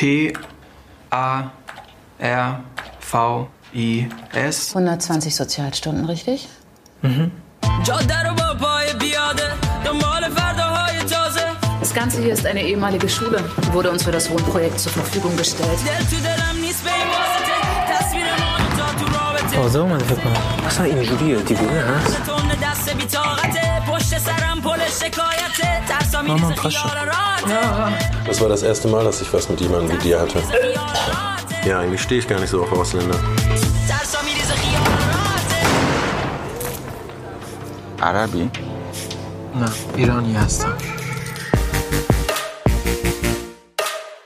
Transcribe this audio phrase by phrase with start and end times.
[0.00, 0.32] P
[1.10, 1.50] A
[2.18, 2.64] R
[3.00, 4.74] V I S.
[4.74, 6.48] 120 Sozialstunden, richtig?
[7.02, 7.30] Mhm.
[11.80, 15.68] Das Ganze hier ist eine ehemalige Schule, wurde uns für das Wohnprojekt zur Verfügung gestellt.
[19.62, 20.00] Oh, so, man,
[20.64, 22.00] was war Ihnen Julia, die Bühne, ne?
[26.26, 26.90] Mama und Pascha.
[28.26, 30.42] Das war das erste Mal, dass ich was mit jemandem wie dir hatte.
[31.66, 33.18] Ja, eigentlich stehe ich gar nicht so auf Ausländer.
[38.00, 38.48] Arabi?
[39.54, 40.68] Na, Irani hast du.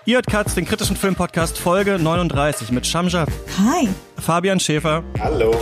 [0.06, 3.24] Ihr hört Katz, den kritischen Filmpodcast Folge 39 mit Shamja.
[3.58, 3.88] Hi.
[4.20, 5.02] Fabian Schäfer.
[5.18, 5.54] Hallo.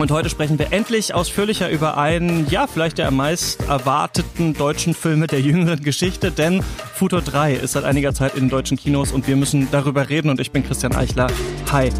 [0.00, 4.94] Und heute sprechen wir endlich ausführlicher über einen, ja, vielleicht der am meist erwarteten deutschen
[4.94, 9.12] Filme der jüngeren Geschichte, denn Futur 3 ist seit einiger Zeit in den deutschen Kinos
[9.12, 11.26] und wir müssen darüber reden und ich bin Christian Eichler.
[11.70, 11.90] Hi.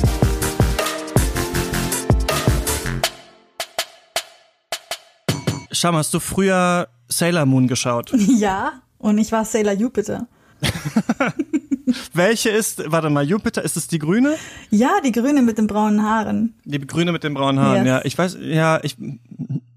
[5.71, 8.13] Sham, hast du früher Sailor Moon geschaut?
[8.29, 10.27] Ja, und ich war Sailor Jupiter.
[12.15, 14.35] Welche ist, warte mal, Jupiter, ist es die grüne?
[14.71, 16.55] Ja, die Grüne mit den braunen Haaren.
[16.65, 17.87] Die grüne mit den braunen Haaren, Yes.
[17.87, 18.01] ja.
[18.05, 18.97] Ich weiß, ja, ich,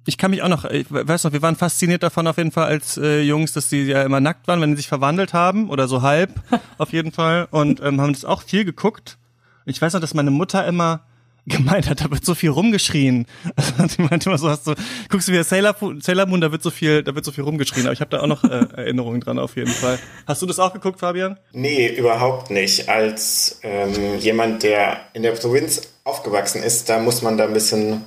[0.05, 2.65] ich kann mich auch noch, ich weiß noch, wir waren fasziniert davon auf jeden Fall
[2.67, 5.87] als äh, Jungs, dass die ja immer nackt waren, wenn sie sich verwandelt haben oder
[5.87, 6.31] so halb,
[6.77, 7.47] auf jeden Fall.
[7.51, 9.17] Und ähm, haben das auch viel geguckt.
[9.65, 11.01] Ich weiß noch, dass meine Mutter immer
[11.45, 13.25] gemeint hat, da wird so viel rumgeschrien.
[13.77, 14.75] Also die meinte immer so, hast du,
[15.09, 17.85] guckst du wieder Sailor, Sailor Moon, da wird so viel, da wird so viel rumgeschrien.
[17.85, 19.99] Aber ich habe da auch noch äh, Erinnerungen dran auf jeden Fall.
[20.27, 21.37] Hast du das auch geguckt, Fabian?
[21.51, 22.89] Nee, überhaupt nicht.
[22.89, 28.03] Als ähm, jemand, der in der Provinz aufgewachsen ist, da muss man da ein bisschen.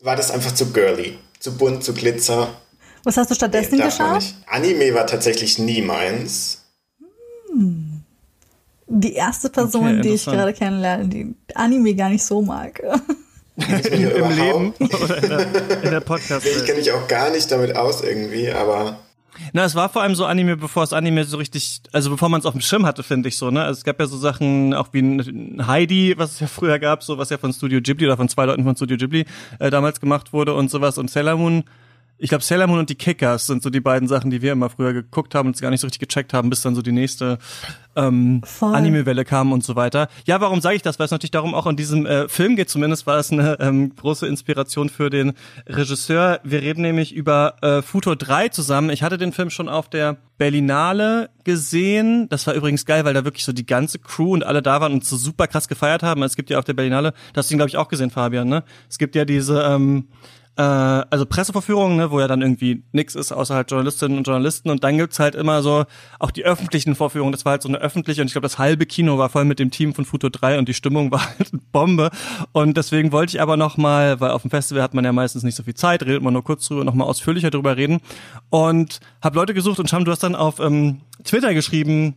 [0.00, 1.18] War das einfach zu girly.
[1.38, 2.48] Zu bunt, zu glitzer.
[3.04, 4.34] Was hast du stattdessen man geschaut?
[4.46, 6.64] Anime war tatsächlich nie meins.
[8.94, 12.82] Die erste Person, Okay, die ich gerade kennenlerne, die Anime gar nicht so mag.
[13.56, 17.50] Im Im Leben oder in der, in der podcast Ich kenne mich auch gar nicht
[17.50, 18.98] damit aus irgendwie, aber
[19.54, 22.40] Na, es war vor allem so Anime, bevor es Anime so richtig, also bevor man
[22.40, 23.62] es auf dem Schirm hatte, finde ich so, ne?
[23.62, 27.02] Also es gab ja so Sachen, auch wie ein Heidi, was es ja früher gab,
[27.02, 29.24] so was ja von Studio Ghibli oder von zwei Leuten von Studio Ghibli
[29.58, 30.98] äh, damals gemacht wurde und sowas.
[30.98, 31.64] Und Sailor Moon,
[32.22, 34.70] ich glaube Sailor Moon und die Kickers sind so die beiden Sachen, die wir immer
[34.70, 37.38] früher geguckt haben und gar nicht so richtig gecheckt haben, bis dann so die nächste
[37.96, 38.42] ähm.
[38.60, 40.06] Anime-Welle kam und so weiter.
[40.24, 41.00] Ja, warum sage ich das?
[41.00, 42.70] Weil es natürlich darum auch in diesem äh, Film geht.
[42.70, 45.32] Zumindest war es eine ähm, große Inspiration für den
[45.66, 46.38] Regisseur.
[46.44, 48.90] Wir reden nämlich über äh, Futur 3 zusammen.
[48.90, 52.28] Ich hatte den Film schon auf der Berlinale gesehen.
[52.28, 54.92] Das war übrigens geil, weil da wirklich so die ganze Crew und alle da waren
[54.92, 56.22] und so super krass gefeiert haben.
[56.22, 58.48] Es gibt ja auf der Berlinale, das hast du ihn glaube ich auch gesehen, Fabian,
[58.48, 58.62] ne?
[58.88, 60.06] Es gibt ja diese ähm,
[60.56, 64.70] äh, also Presseverführungen, ne, wo ja dann irgendwie nix ist, außer halt Journalistinnen und Journalisten.
[64.70, 65.84] Und dann gibt's halt immer so
[66.18, 67.32] auch die öffentlichen Vorführungen.
[67.32, 69.58] Das war halt so eine öffentliche und ich glaube, das halbe Kino war voll mit
[69.58, 72.10] dem Team von Futur 3 und die Stimmung war halt Bombe.
[72.52, 75.42] Und deswegen wollte ich aber noch mal, weil auf dem Festival hat man ja meistens
[75.42, 78.00] nicht so viel Zeit, redet man nur kurz drüber, noch mal ausführlicher drüber reden.
[78.50, 82.16] Und habe Leute gesucht und Scham, du hast dann auf ähm, Twitter geschrieben,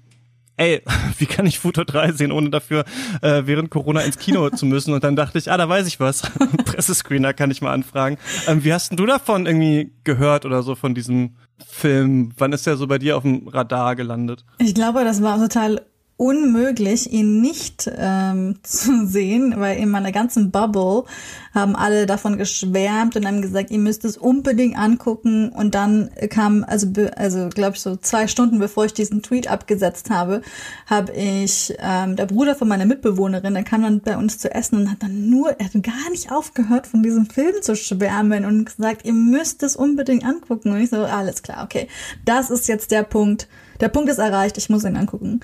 [0.57, 0.81] ey,
[1.17, 2.85] wie kann ich Futur 3 sehen, ohne dafür
[3.21, 4.93] äh, während Corona ins Kino zu müssen?
[4.93, 6.21] Und dann dachte ich, ah, da weiß ich was.
[6.66, 8.17] Pressescreener kann ich mal anfragen.
[8.47, 11.35] Ähm, wie hast denn du davon irgendwie gehört oder so von diesem
[11.66, 12.33] Film?
[12.38, 14.45] Wann ist der so bei dir auf dem Radar gelandet?
[14.59, 15.81] Ich glaube, das war total
[16.18, 21.03] unmöglich, ihn nicht ähm, zu sehen, weil in meiner ganzen Bubble
[21.53, 25.50] haben alle davon geschwärmt und haben gesagt, ihr müsst es unbedingt angucken.
[25.50, 30.09] Und dann kam, also, also glaube ich, so zwei Stunden bevor ich diesen Tweet abgesetzt
[30.09, 30.42] habe,
[30.86, 34.82] habe ich ähm, der Bruder von meiner Mitbewohnerin, der kam dann bei uns zu essen
[34.82, 38.66] und hat dann nur, er hat gar nicht aufgehört, von diesem Film zu schwärmen und
[38.66, 40.72] gesagt, ihr müsst es unbedingt angucken.
[40.72, 41.88] Und ich so, alles klar, okay,
[42.24, 43.47] das ist jetzt der Punkt.
[43.82, 45.42] Der Punkt ist erreicht, ich muss ihn angucken.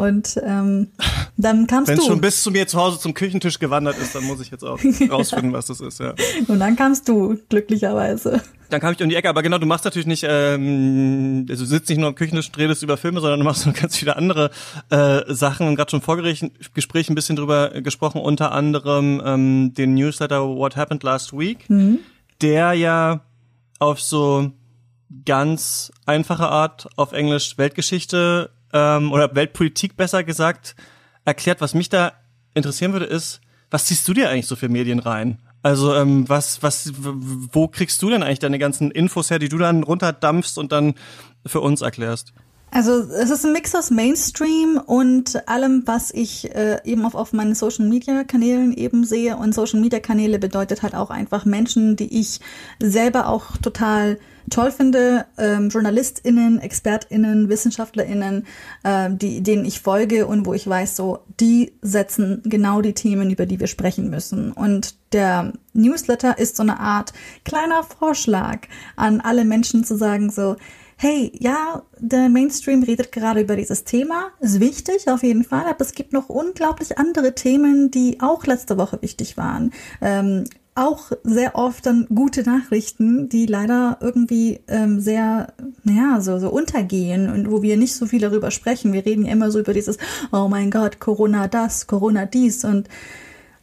[0.00, 0.88] Und ähm,
[1.36, 2.10] dann kamst Wenn es du.
[2.10, 4.78] schon bis zu mir zu Hause zum Küchentisch gewandert ist, dann muss ich jetzt auch
[5.10, 6.14] rausfinden, was das ist, ja.
[6.48, 8.40] und dann kamst du, glücklicherweise.
[8.70, 11.68] Dann kam ich um die Ecke, aber genau, du machst natürlich nicht, ähm, also du
[11.68, 14.16] sitzt nicht nur am Küchentisch und redest über Filme, sondern du machst noch ganz viele
[14.16, 14.50] andere
[14.88, 19.74] äh, Sachen und gerade schon im Vorgespräch Gespräch ein bisschen drüber gesprochen, unter anderem ähm,
[19.74, 21.66] den Newsletter What Happened Last Week,
[22.40, 23.20] der ja
[23.78, 24.50] auf so
[25.26, 30.76] ganz einfache Art auf Englisch Weltgeschichte ähm, oder Weltpolitik besser gesagt
[31.24, 31.60] erklärt.
[31.60, 32.12] Was mich da
[32.54, 33.40] interessieren würde, ist,
[33.70, 35.38] was ziehst du dir eigentlich so für Medien rein?
[35.62, 39.58] Also ähm, was, was, wo kriegst du denn eigentlich deine ganzen Infos her, die du
[39.58, 40.94] dann runterdampfst und dann
[41.44, 42.32] für uns erklärst?
[42.72, 47.32] Also es ist ein Mix aus Mainstream und allem, was ich äh, eben auf, auf
[47.32, 49.36] meinen Social-Media-Kanälen eben sehe.
[49.36, 52.40] Und Social-Media-Kanäle bedeutet halt auch einfach Menschen, die ich
[52.80, 54.18] selber auch total
[54.50, 58.46] toll finde, ähm, JournalistInnen, ExpertInnen, WissenschaftlerInnen,
[58.84, 63.30] äh, die, denen ich folge und wo ich weiß, so, die setzen genau die Themen,
[63.30, 64.52] über die wir sprechen müssen.
[64.52, 67.12] Und der Newsletter ist so eine Art
[67.44, 70.56] kleiner Vorschlag an alle Menschen zu sagen, so,
[71.00, 75.80] hey, ja, der Mainstream redet gerade über dieses Thema, ist wichtig auf jeden Fall, aber
[75.80, 79.72] es gibt noch unglaublich andere Themen, die auch letzte Woche wichtig waren.
[80.02, 80.44] Ähm,
[80.74, 85.52] auch sehr oft dann gute Nachrichten, die leider irgendwie ähm, sehr,
[85.82, 88.92] naja, so, so untergehen und wo wir nicht so viel darüber sprechen.
[88.92, 89.98] Wir reden ja immer so über dieses,
[90.32, 92.88] oh mein Gott, Corona das, Corona dies und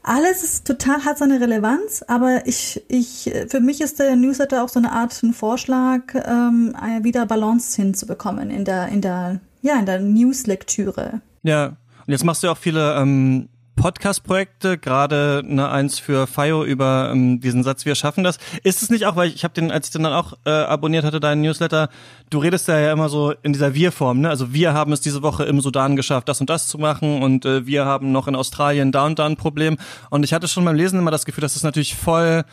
[0.04, 4.70] alles ist total, hat seine Relevanz, aber ich, ich, für mich ist der Newsletter auch
[4.70, 9.86] so eine Art ein Vorschlag, ähm, wieder Balance hinzubekommen in der, in der, ja, in
[9.86, 11.22] der Newslektüre.
[11.44, 11.68] Ja.
[11.68, 17.12] Und jetzt machst du ja auch viele ähm, Podcast-Projekte, gerade eine eins für FIO über
[17.14, 18.40] ähm, diesen Satz, wir schaffen das.
[18.64, 20.50] Ist es nicht auch, weil ich, ich habe den, als ich den dann auch äh,
[20.50, 21.90] abonniert hatte, deinen Newsletter,
[22.30, 24.30] du redest ja, ja immer so in dieser Wir-Form, ne?
[24.30, 27.46] Also wir haben es diese Woche im Sudan geschafft, das und das zu machen und
[27.46, 29.78] äh, wir haben noch in Australien da und da ein Problem.
[30.10, 32.44] Und ich hatte schon beim Lesen immer das Gefühl, dass das natürlich voll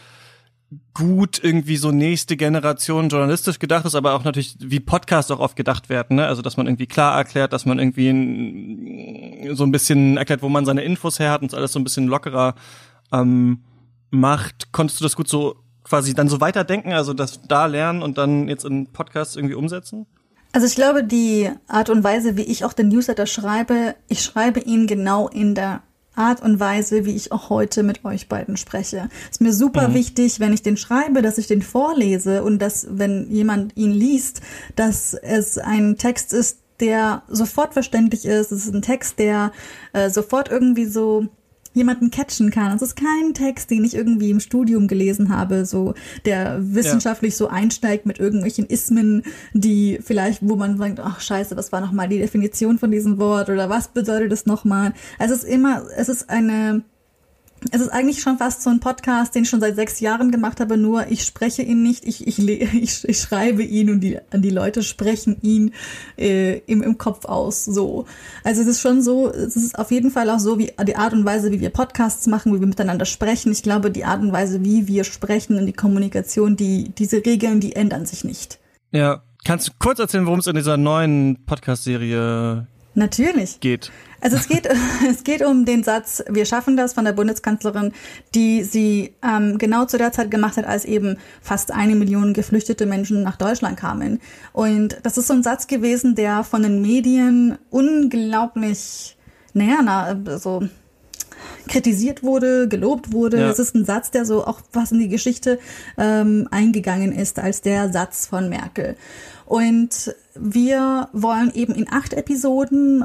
[0.93, 5.56] gut irgendwie so nächste Generation journalistisch gedacht ist, aber auch natürlich wie Podcasts auch oft
[5.56, 6.26] gedacht werden, ne?
[6.26, 10.49] Also dass man irgendwie klar erklärt, dass man irgendwie ein, so ein bisschen erklärt, wo
[10.49, 12.55] man seine Infos her hat und alles so ein bisschen lockerer
[13.12, 13.62] ähm,
[14.11, 14.72] macht.
[14.72, 18.49] Konntest du das gut so quasi dann so weiterdenken, also das da lernen und dann
[18.49, 20.06] jetzt in Podcasts irgendwie umsetzen?
[20.52, 24.61] Also ich glaube, die Art und Weise, wie ich auch den Newsletter schreibe, ich schreibe
[24.61, 25.82] ihn genau in der
[26.16, 29.08] Art und Weise, wie ich auch heute mit euch beiden spreche.
[29.31, 29.94] Ist mir super mhm.
[29.94, 34.40] wichtig, wenn ich den schreibe, dass ich den vorlese und dass, wenn jemand ihn liest,
[34.76, 38.52] dass es ein Text ist, der sofort verständlich ist.
[38.52, 39.52] Es ist ein Text, der
[39.93, 41.28] äh, sofort irgendwie so
[41.75, 42.75] jemanden catchen kann.
[42.75, 45.94] Es ist kein Text, den ich irgendwie im Studium gelesen habe, so
[46.25, 47.38] der wissenschaftlich ja.
[47.38, 49.23] so einsteigt mit irgendwelchen Ismen,
[49.53, 53.50] die vielleicht, wo man sagt, ach scheiße, was war nochmal die Definition von diesem Wort
[53.50, 54.94] oder was bedeutet das nochmal?
[55.19, 56.82] Also es ist immer, es ist eine
[57.70, 60.61] es ist eigentlich schon fast so ein Podcast, den ich schon seit sechs Jahren gemacht
[60.61, 64.50] habe, nur ich spreche ihn nicht, ich, ich, ich, ich schreibe ihn und die, die
[64.50, 65.72] Leute sprechen ihn
[66.16, 67.64] äh, im, im Kopf aus.
[67.64, 68.06] So.
[68.43, 71.12] Also es ist schon so, es ist auf jeden Fall auch so, wie die Art
[71.12, 73.52] und Weise, wie wir Podcasts machen, wie wir miteinander sprechen.
[73.52, 77.61] Ich glaube, die Art und Weise, wie wir sprechen und die Kommunikation, die, diese Regeln,
[77.61, 78.58] die ändern sich nicht.
[78.90, 79.22] Ja.
[79.44, 83.61] Kannst du kurz erzählen, worum es in dieser neuen Podcast-Serie Natürlich.
[83.61, 83.93] geht?
[84.25, 84.67] Also es geht,
[85.09, 87.93] es geht um den Satz, wir schaffen das von der Bundeskanzlerin,
[88.35, 92.87] die sie ähm, genau zu der Zeit gemacht hat, als eben fast eine Million geflüchtete
[92.87, 94.21] Menschen nach Deutschland kamen.
[94.55, 99.19] Und das ist so ein Satz gewesen, der von den Medien unglaublich,
[99.53, 100.62] naja, na, so
[101.69, 103.41] kritisiert wurde, gelobt wurde.
[103.41, 103.50] Ja.
[103.50, 105.59] Es ist ein Satz, der so auch was in die Geschichte
[105.99, 108.97] ähm, eingegangen ist als der Satz von Merkel.
[109.44, 113.05] Und wir wollen eben in acht Episoden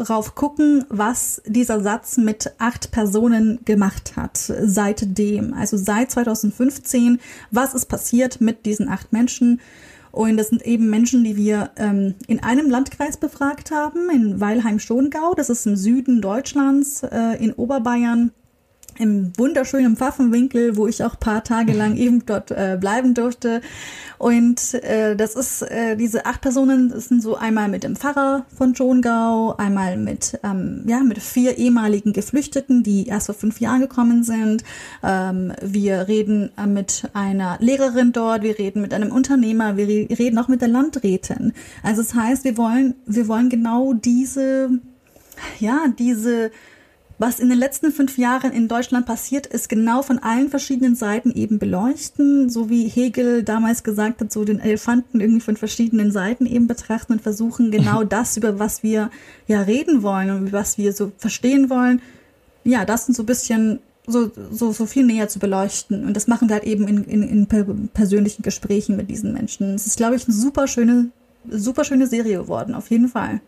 [0.00, 5.52] darauf gucken, was dieser Satz mit acht Personen gemacht hat seitdem.
[5.54, 7.20] Also seit 2015,
[7.50, 9.60] was ist passiert mit diesen acht Menschen?
[10.12, 15.34] Und das sind eben Menschen, die wir ähm, in einem Landkreis befragt haben, in Weilheim-Schongau.
[15.36, 18.32] Das ist im Süden Deutschlands, äh, in Oberbayern
[19.00, 23.60] im wunderschönen Pfaffenwinkel, wo ich auch paar Tage lang eben dort äh, bleiben durfte.
[24.18, 28.44] Und äh, das ist, äh, diese acht Personen das sind so einmal mit dem Pfarrer
[28.54, 33.80] von Schongau, einmal mit, ähm, ja, mit vier ehemaligen Geflüchteten, die erst vor fünf Jahren
[33.80, 34.62] gekommen sind.
[35.02, 40.08] Ähm, wir reden äh, mit einer Lehrerin dort, wir reden mit einem Unternehmer, wir re
[40.10, 41.54] reden auch mit der Landrätin.
[41.82, 44.70] Also das heißt, wir wollen, wir wollen genau diese,
[45.60, 46.50] ja, diese
[47.20, 51.32] was in den letzten fünf Jahren in Deutschland passiert ist, genau von allen verschiedenen Seiten
[51.32, 56.46] eben beleuchten, so wie Hegel damals gesagt hat, so den Elefanten irgendwie von verschiedenen Seiten
[56.46, 59.10] eben betrachten und versuchen genau das, über was wir
[59.46, 62.00] ja reden wollen und was wir so verstehen wollen,
[62.64, 66.06] ja, das sind so ein bisschen so, so, so viel näher zu beleuchten.
[66.06, 69.74] Und das machen wir halt eben in, in, in persönlichen Gesprächen mit diesen Menschen.
[69.74, 71.10] Es ist, glaube ich, eine super schöne,
[71.50, 73.42] super schöne Serie geworden, auf jeden Fall.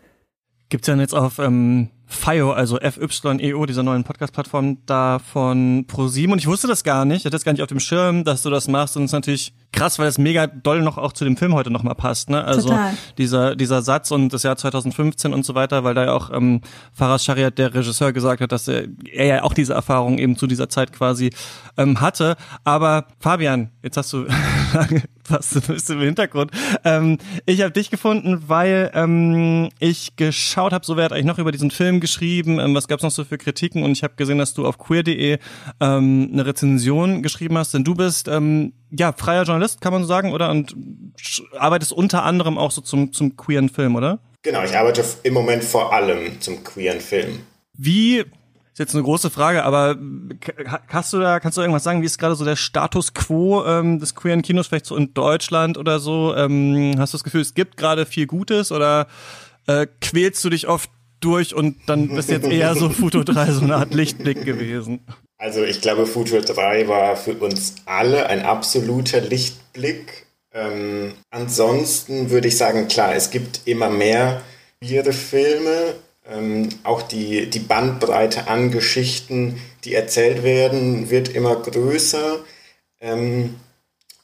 [0.69, 6.33] Gibt's ja jetzt auf ähm, FIO, also FYEO, dieser neuen Podcast-Plattform da von ProSieben.
[6.33, 7.19] Und ich wusste das gar nicht.
[7.19, 8.95] Ich hatte das gar nicht auf dem Schirm, dass du das machst.
[8.97, 11.71] Und es ist natürlich krass, weil es mega doll noch auch zu dem Film heute
[11.71, 12.29] nochmal passt.
[12.29, 12.43] Ne?
[12.43, 12.93] Also Total.
[13.17, 16.61] dieser dieser Satz und das Jahr 2015 und so weiter, weil da ja auch ähm,
[16.93, 20.47] Faras Shariat, der Regisseur, gesagt hat, dass er, er ja auch diese Erfahrung eben zu
[20.47, 21.31] dieser Zeit quasi
[21.77, 22.35] ähm, hatte.
[22.63, 24.27] Aber Fabian, jetzt hast du
[25.29, 26.51] was ein bisschen im Hintergrund.
[26.83, 31.39] Ähm, ich habe dich gefunden, weil ähm, ich geschaut habe, so wer hat eigentlich noch
[31.39, 34.37] über diesen Film geschrieben, ähm, was gab's noch so für Kritiken und ich habe gesehen,
[34.37, 35.37] dass du auf queer.de
[35.79, 40.07] ähm, eine Rezension geschrieben hast, denn du bist ähm, ja freier Journalist, kann man so
[40.07, 40.49] sagen, oder?
[40.49, 40.75] Und
[41.57, 44.19] arbeitest unter anderem auch so zum, zum queeren Film, oder?
[44.43, 47.39] Genau, ich arbeite im Moment vor allem zum queeren Film.
[47.75, 48.19] Wie
[48.73, 49.97] ist jetzt eine große Frage, aber
[50.87, 53.99] hast du da, kannst du irgendwas sagen, wie ist gerade so der Status quo ähm,
[53.99, 56.35] des queeren Kinos, vielleicht so in Deutschland oder so?
[56.35, 59.07] Ähm, hast du das Gefühl, es gibt gerade viel Gutes oder
[59.67, 60.89] äh, quälst du dich oft
[61.23, 65.01] durch und dann bist jetzt eher so Futo 3 so eine Art Lichtblick gewesen?
[65.37, 70.25] Also ich glaube, Future 3 war für uns alle ein absoluter Lichtblick.
[70.53, 74.41] Ähm, ansonsten würde ich sagen, klar, es gibt immer mehr
[74.81, 75.95] queere Filme.
[76.25, 82.39] Ähm, auch die, die Bandbreite an Geschichten, die erzählt werden, wird immer größer.
[83.01, 83.55] Ähm,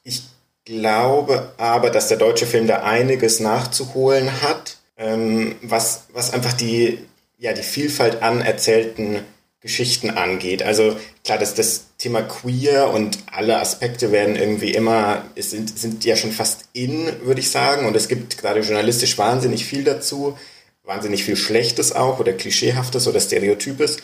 [0.03, 0.23] ich
[0.63, 6.99] glaube aber, dass der deutsche Film da einiges nachzuholen hat, ähm, was, was einfach die,
[7.39, 9.21] ja, die Vielfalt an erzählten
[9.61, 10.61] Geschichten angeht.
[10.61, 16.05] Also klar, dass das Thema queer und alle Aspekte werden irgendwie immer, es sind, sind
[16.05, 17.85] ja schon fast in, würde ich sagen.
[17.85, 20.37] Und es gibt gerade journalistisch wahnsinnig viel dazu,
[20.83, 23.97] wahnsinnig viel Schlechtes auch oder Klischeehaftes oder Stereotypes.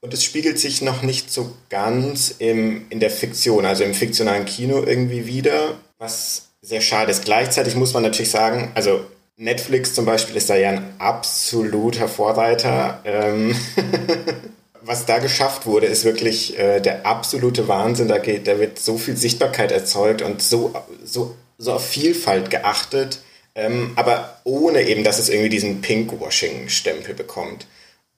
[0.00, 4.46] Und es spiegelt sich noch nicht so ganz im, in der Fiktion, also im fiktionalen
[4.46, 7.24] Kino irgendwie wieder, was sehr schade ist.
[7.24, 9.04] Gleichzeitig muss man natürlich sagen, also
[9.36, 13.00] Netflix zum Beispiel ist da ja ein absoluter Vorreiter.
[13.04, 13.54] Ähm,
[14.82, 18.08] was da geschafft wurde, ist wirklich äh, der absolute Wahnsinn.
[18.08, 20.74] Da, geht, da wird so viel Sichtbarkeit erzeugt und so,
[21.04, 23.20] so, so auf Vielfalt geachtet,
[23.54, 27.66] ähm, aber ohne eben, dass es irgendwie diesen Pinkwashing-Stempel bekommt.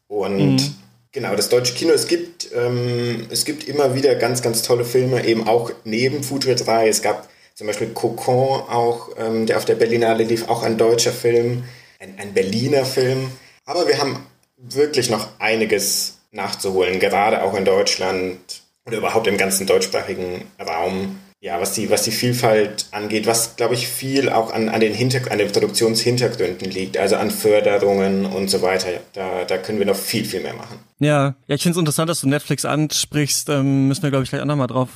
[0.08, 0.74] Und Mhm.
[1.12, 5.26] genau, das deutsche Kino, es gibt, ähm, es gibt immer wieder ganz, ganz tolle Filme,
[5.26, 6.88] eben auch neben Future 3.
[6.88, 11.12] Es gab zum Beispiel Cocon auch, ähm, der auf der Berlinale lief, auch ein deutscher
[11.12, 11.64] Film,
[12.00, 13.30] ein, ein Berliner Film.
[13.64, 14.26] Aber wir haben
[14.58, 18.38] wirklich noch einiges nachzuholen, gerade auch in Deutschland
[18.86, 21.18] oder überhaupt im ganzen deutschsprachigen Raum.
[21.40, 24.94] Ja, was die, was die Vielfalt angeht, was, glaube ich, viel auch an, an, den
[24.94, 28.88] Hinter an den Produktionshintergründen liegt, also an Förderungen und so weiter.
[29.12, 30.78] Da, da können wir noch viel, viel mehr machen.
[31.00, 33.50] Ja, ja, ich finde es interessant, dass du Netflix ansprichst.
[33.50, 34.88] Ähm, müssen wir, glaube ich, gleich auch nochmal drauf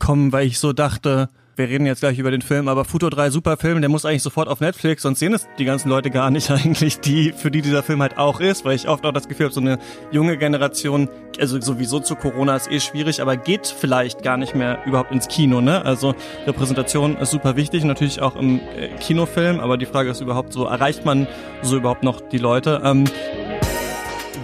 [0.00, 3.30] kommen, weil ich so dachte, wir reden jetzt gleich über den Film, aber Futo 3
[3.30, 6.30] super Film, der muss eigentlich sofort auf Netflix, sonst sehen es die ganzen Leute gar
[6.30, 9.28] nicht eigentlich, die, für die dieser Film halt auch ist, weil ich oft auch das
[9.28, 9.78] Gefühl habe, so eine
[10.10, 14.82] junge Generation, also sowieso zu Corona ist eh schwierig, aber geht vielleicht gar nicht mehr
[14.86, 15.84] überhaupt ins Kino, ne?
[15.84, 16.14] Also
[16.46, 20.64] Repräsentation ist super wichtig, natürlich auch im äh, Kinofilm, aber die Frage ist überhaupt so,
[20.64, 21.26] erreicht man
[21.60, 22.80] so überhaupt noch die Leute?
[22.82, 23.04] Ähm,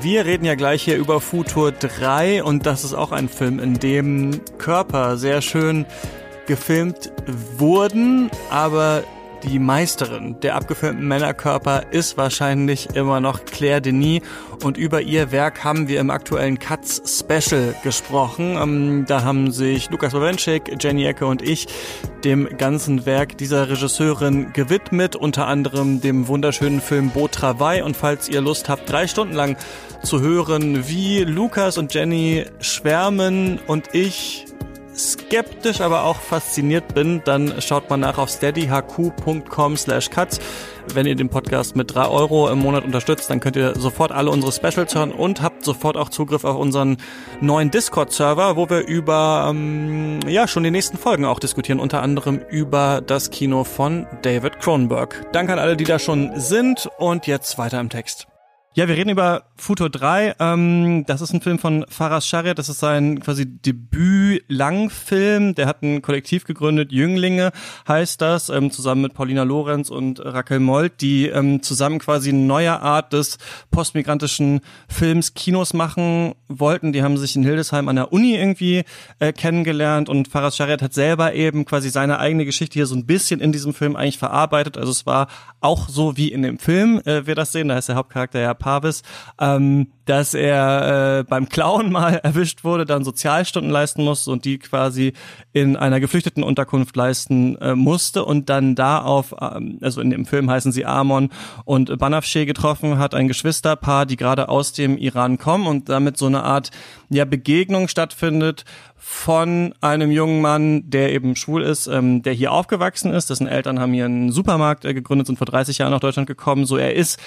[0.02, 3.78] wir reden ja gleich hier über Futur 3 und das ist auch ein Film, in
[3.78, 5.86] dem Körper sehr schön
[6.48, 7.12] gefilmt
[7.58, 9.04] wurden, aber
[9.44, 14.22] die Meisterin der abgefilmten Männerkörper ist wahrscheinlich immer noch Claire Denis
[14.64, 18.58] und über ihr Werk haben wir im aktuellen Cuts Special gesprochen.
[18.60, 21.68] Ähm, da haben sich Lukas Bawenschik, Jenny Ecke und ich
[22.24, 28.28] dem ganzen Werk dieser Regisseurin gewidmet, unter anderem dem wunderschönen Film Beau Travail und falls
[28.28, 29.56] ihr Lust habt, drei Stunden lang
[30.02, 34.46] zu hören, wie Lukas und Jenny schwärmen und ich
[34.98, 40.40] skeptisch, aber auch fasziniert bin, dann schaut mal nach auf steadyhq.com slash cuts.
[40.92, 44.30] Wenn ihr den Podcast mit drei Euro im Monat unterstützt, dann könnt ihr sofort alle
[44.30, 46.96] unsere Specials hören und habt sofort auch Zugriff auf unseren
[47.40, 52.40] neuen Discord-Server, wo wir über, ähm, ja, schon die nächsten Folgen auch diskutieren, unter anderem
[52.48, 55.26] über das Kino von David Cronenberg.
[55.32, 58.28] Danke an alle, die da schon sind und jetzt weiter im Text.
[58.74, 60.36] Ja, wir reden über Futur 3.
[60.38, 62.58] Ähm, das ist ein Film von Faras Shariat.
[62.58, 65.54] Das ist sein quasi Debüt-Langfilm.
[65.54, 67.50] Der hat ein Kollektiv gegründet, Jünglinge
[67.88, 72.38] heißt das, ähm, zusammen mit Paulina Lorenz und Raquel Molt, die ähm, zusammen quasi eine
[72.38, 73.38] neue Art des
[73.70, 76.92] postmigrantischen Films Kinos machen wollten.
[76.92, 78.84] Die haben sich in Hildesheim an der Uni irgendwie
[79.18, 83.06] äh, kennengelernt und Faras Shariat hat selber eben quasi seine eigene Geschichte hier so ein
[83.06, 84.76] bisschen in diesem Film eigentlich verarbeitet.
[84.76, 85.26] Also es war
[85.60, 87.68] auch so wie in dem Film, äh, wir das sehen.
[87.68, 89.02] Da ist der Hauptcharakter ja Parvis,
[89.40, 94.58] ähm, dass er äh, beim Klauen mal erwischt wurde, dann Sozialstunden leisten musste und die
[94.58, 95.14] quasi
[95.54, 100.26] in einer geflüchteten Unterkunft leisten äh, musste und dann da auf, ähm, also in dem
[100.26, 101.30] Film heißen sie Amon
[101.64, 106.26] und Banafsheh getroffen hat, ein Geschwisterpaar, die gerade aus dem Iran kommen und damit so
[106.26, 106.70] eine Art
[107.08, 108.66] ja Begegnung stattfindet
[109.00, 113.30] von einem jungen Mann, der eben schwul ist, ähm, der hier aufgewachsen ist.
[113.30, 116.66] Dessen Eltern haben hier einen Supermarkt äh, gegründet, sind vor 30 Jahren nach Deutschland gekommen.
[116.66, 117.18] So, er ist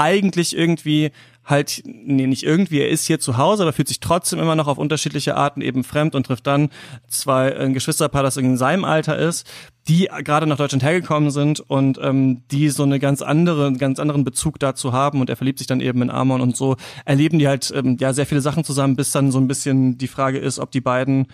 [0.00, 1.10] eigentlich irgendwie
[1.44, 4.68] halt, nee, nicht irgendwie, er ist hier zu Hause, aber fühlt sich trotzdem immer noch
[4.68, 6.70] auf unterschiedliche Arten eben fremd und trifft dann
[7.08, 9.46] zwei ein Geschwisterpaar, das in seinem Alter ist,
[9.88, 13.98] die gerade nach Deutschland hergekommen sind und ähm, die so eine ganz andere, einen ganz
[13.98, 17.38] anderen Bezug dazu haben und er verliebt sich dann eben in Amon und so erleben
[17.38, 20.38] die halt ähm, ja sehr viele Sachen zusammen, bis dann so ein bisschen die Frage
[20.38, 21.26] ist, ob die beiden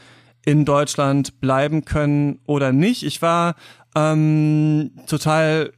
[0.44, 3.02] in Deutschland bleiben können oder nicht.
[3.02, 3.54] Ich war
[3.94, 5.72] ähm, total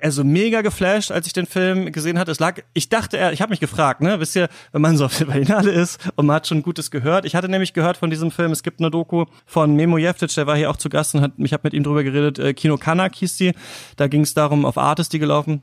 [0.00, 2.30] also mega geflasht, als ich den Film gesehen hatte.
[2.30, 5.18] Es lag, ich dachte, ich habe mich gefragt, ne, wisst ihr, wenn man so auf
[5.18, 7.26] der Berlinale ist und man hat schon Gutes gehört.
[7.26, 10.46] Ich hatte nämlich gehört von diesem Film, es gibt eine Doku von Memo Jeftic, der
[10.46, 12.78] war hier auch zu Gast und hat, ich habe mit ihm drüber geredet, äh, Kino
[12.78, 13.52] Kanak hieß die.
[13.96, 15.62] Da ging es darum, auf Artist die gelaufen.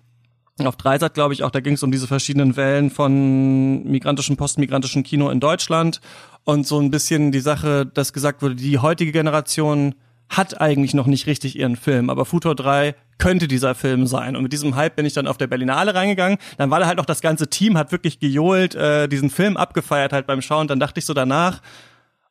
[0.63, 5.01] Auf Dreisat, glaube ich, auch, da ging es um diese verschiedenen Wellen von migrantischen, postmigrantischen
[5.01, 5.99] Kino in Deutschland
[6.43, 9.95] und so ein bisschen die Sache, dass gesagt wurde, die heutige Generation
[10.37, 14.35] hat eigentlich noch nicht richtig ihren Film, aber Futur 3 könnte dieser Film sein.
[14.35, 16.37] Und mit diesem Hype bin ich dann auf der Berlinale reingegangen.
[16.57, 20.13] Dann war da halt noch das ganze Team, hat wirklich gejohlt, äh, diesen Film abgefeiert
[20.13, 20.67] halt beim Schauen.
[20.67, 21.61] Dann dachte ich so danach,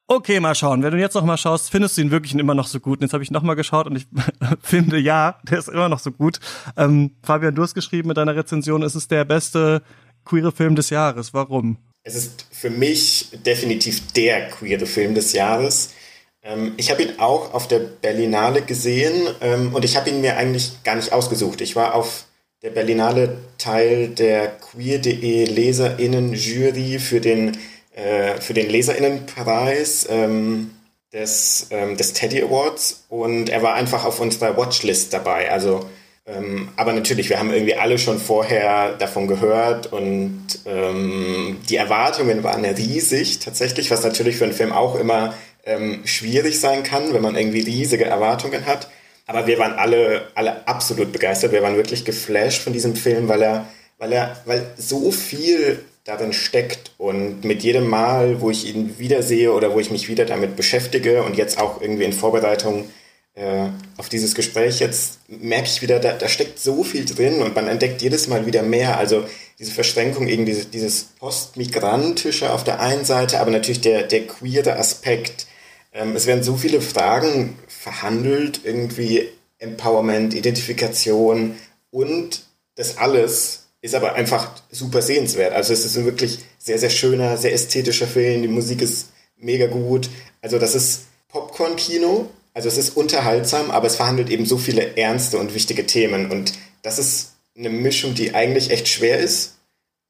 [0.07, 0.83] okay, mal schauen.
[0.83, 2.99] Wenn du jetzt noch mal schaust, findest du ihn wirklich immer noch so gut.
[2.99, 4.07] Und jetzt habe ich noch mal geschaut und ich
[4.63, 6.41] finde, ja, der ist immer noch so gut.
[6.77, 9.83] Ähm, Fabian, du hast geschrieben mit deiner Rezension, es ist der beste
[10.25, 11.35] queere Film des Jahres.
[11.35, 11.79] Warum?
[12.05, 15.95] Es ist für mich definitiv der queere Film des Jahres.
[16.43, 20.37] Ähm, ich habe ihn auch auf der Berlinale gesehen ähm, und ich habe ihn mir
[20.37, 21.61] eigentlich gar nicht ausgesucht.
[21.61, 22.25] Ich war auf
[22.63, 27.57] der Berlinale Teil der queer.de Leserinnen-Jury für den,
[27.95, 30.71] äh, den Leserinnenpreis ähm,
[31.13, 35.51] des, ähm, des Teddy Awards und er war einfach auf unserer Watchlist dabei.
[35.51, 35.89] Also,
[36.25, 42.45] ähm, aber natürlich, wir haben irgendwie alle schon vorher davon gehört und ähm, die Erwartungen
[42.45, 45.35] waren riesig tatsächlich, was natürlich für einen Film auch immer
[45.65, 48.89] ähm, schwierig sein kann, wenn man irgendwie riesige Erwartungen hat.
[49.27, 51.53] Aber wir waren alle, alle absolut begeistert.
[51.53, 56.33] Wir waren wirklich geflasht von diesem Film, weil er, weil er, weil so viel darin
[56.33, 60.57] steckt und mit jedem Mal, wo ich ihn wiedersehe oder wo ich mich wieder damit
[60.57, 62.89] beschäftige und jetzt auch irgendwie in Vorbereitung
[63.35, 67.55] äh, auf dieses Gespräch jetzt merke ich wieder, da, da steckt so viel drin und
[67.55, 68.99] man entdeckt jedes Mal wieder mehr.
[68.99, 69.25] Also
[69.59, 74.77] diese Verschränkung, eben diese, dieses Postmigrantische auf der einen Seite, aber natürlich der, der queere
[74.77, 75.47] Aspekt,
[75.93, 81.57] ähm, es werden so viele Fragen verhandelt, irgendwie Empowerment, Identifikation
[81.91, 82.43] und
[82.75, 85.53] das alles ist aber einfach super sehenswert.
[85.53, 88.43] Also es ist ein wirklich sehr, sehr schöner, sehr ästhetischer Film.
[88.43, 90.09] Die Musik ist mega gut.
[90.41, 92.31] Also das ist Popcorn-Kino.
[92.55, 96.31] Also es ist unterhaltsam, aber es verhandelt eben so viele ernste und wichtige Themen.
[96.31, 96.53] Und
[96.83, 99.57] das ist eine Mischung, die eigentlich echt schwer ist,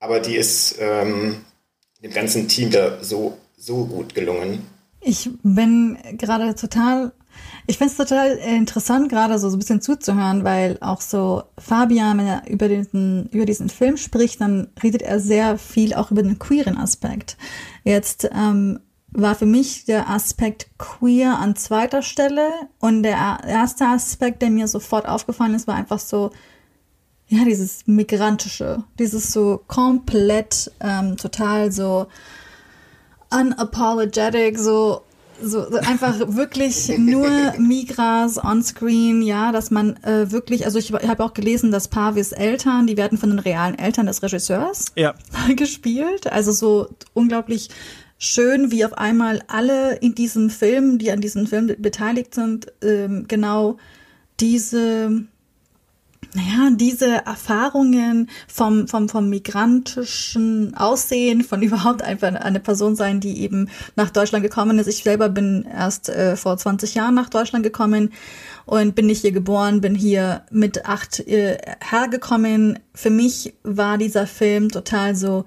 [0.01, 1.45] aber die ist ähm,
[2.03, 4.67] dem ganzen Team da so, so gut gelungen.
[5.05, 7.13] Ich bin gerade total,
[7.67, 12.19] ich finde es total interessant, gerade so, so ein bisschen zuzuhören, weil auch so Fabian,
[12.19, 16.23] wenn er über diesen, über diesen Film spricht, dann redet er sehr viel auch über
[16.23, 17.37] den queeren Aspekt.
[17.85, 18.79] Jetzt ähm,
[19.13, 24.69] war für mich der Aspekt queer an zweiter Stelle und der erste Aspekt, der mir
[24.69, 26.31] sofort aufgefallen ist, war einfach so,
[27.29, 32.07] ja, dieses migrantische, dieses so komplett, ähm, total so,
[33.33, 35.03] unapologetic, so
[35.43, 41.25] so, so einfach wirklich nur Migras on-screen, ja, dass man äh, wirklich, also ich habe
[41.25, 45.15] auch gelesen, dass Pavis Eltern, die werden von den realen Eltern des Regisseurs ja.
[45.57, 47.71] gespielt, also so unglaublich
[48.19, 53.27] schön, wie auf einmal alle in diesem Film, die an diesem Film beteiligt sind, ähm,
[53.27, 53.79] genau
[54.39, 55.25] diese
[56.35, 63.43] naja, diese Erfahrungen vom, vom, vom migrantischen Aussehen, von überhaupt einfach eine Person sein, die
[63.43, 64.87] eben nach Deutschland gekommen ist.
[64.87, 68.13] Ich selber bin erst äh, vor 20 Jahren nach Deutschland gekommen
[68.65, 72.79] und bin nicht hier geboren, bin hier mit acht äh, hergekommen.
[72.95, 75.45] Für mich war dieser Film total so,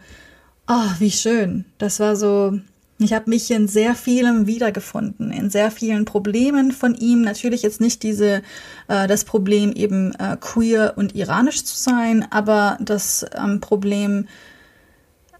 [0.67, 1.65] oh, wie schön.
[1.80, 2.60] Das war so,
[2.98, 7.22] ich habe mich in sehr vielem wiedergefunden, in sehr vielen Problemen von ihm.
[7.22, 8.42] Natürlich jetzt nicht diese
[8.88, 14.28] äh, das Problem eben äh, queer und iranisch zu sein, aber das ähm, Problem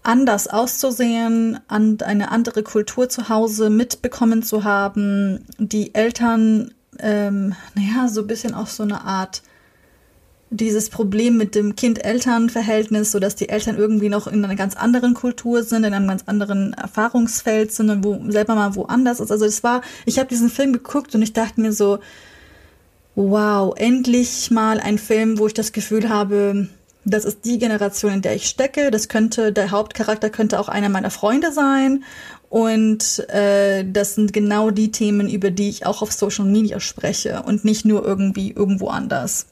[0.02, 8.08] anders auszusehen, an eine andere Kultur zu Hause mitbekommen zu haben, die Eltern, ähm, naja,
[8.08, 9.42] so ein bisschen auch so eine Art
[10.50, 15.14] dieses Problem mit dem Kind-Eltern-Verhältnis, so dass die Eltern irgendwie noch in einer ganz anderen
[15.14, 19.32] Kultur sind, in einem ganz anderen Erfahrungsfeld sind und wo selber mal woanders ist.
[19.32, 21.98] Also es war, ich habe diesen Film geguckt und ich dachte mir so,
[23.16, 26.68] wow, endlich mal ein Film, wo ich das Gefühl habe,
[27.04, 28.90] das ist die Generation, in der ich stecke.
[28.90, 32.04] Das könnte, der Hauptcharakter könnte auch einer meiner Freunde sein.
[32.50, 37.42] Und äh, das sind genau die Themen, über die ich auch auf Social Media spreche
[37.42, 39.46] und nicht nur irgendwie irgendwo anders.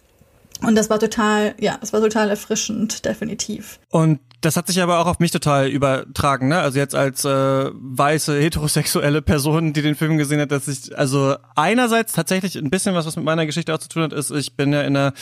[0.67, 3.79] Und das war total, ja, es war total erfrischend, definitiv.
[3.91, 6.59] Und das hat sich aber auch auf mich total übertragen, ne?
[6.59, 11.37] Also jetzt als äh, weiße heterosexuelle Person, die den Film gesehen hat, dass ich also
[11.55, 14.57] einerseits tatsächlich ein bisschen was, was mit meiner Geschichte auch zu tun hat, ist, ich
[14.57, 15.13] bin ja in der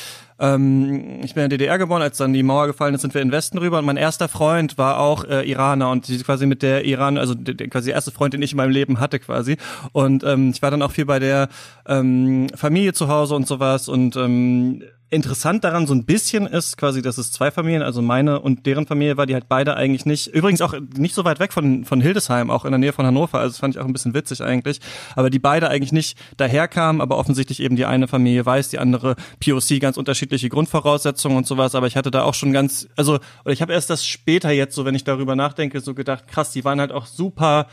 [0.41, 3.23] ähm, ich bin in der DDR geboren, als dann die Mauer gefallen ist, sind wir
[3.23, 6.47] in den Westen rüber und mein erster Freund war auch äh, Iraner und die quasi
[6.47, 9.21] mit der Iran, also der, der quasi erste Freund, den ich in meinem Leben hatte
[9.21, 9.57] quasi
[9.93, 11.49] und ähm, ich war dann auch viel bei der
[11.87, 17.03] ähm, Familie zu Hause und sowas und ähm, interessant daran so ein bisschen ist quasi,
[17.03, 20.29] dass es zwei Familien, also meine und deren Familie war, die halt beide eigentlich nicht,
[20.29, 23.39] übrigens auch nicht so weit weg von, von Hildesheim, auch in der Nähe von Hannover,
[23.39, 24.81] also das fand ich auch ein bisschen witzig eigentlich,
[25.15, 29.17] aber die beide eigentlich nicht daherkamen, aber offensichtlich eben die eine Familie weiß, die andere
[29.45, 33.53] POC, ganz unterschiedliche Grundvoraussetzungen und sowas, aber ich hatte da auch schon ganz, also, oder
[33.53, 36.65] ich habe erst das später jetzt so, wenn ich darüber nachdenke, so gedacht, krass, die
[36.65, 37.67] waren halt auch super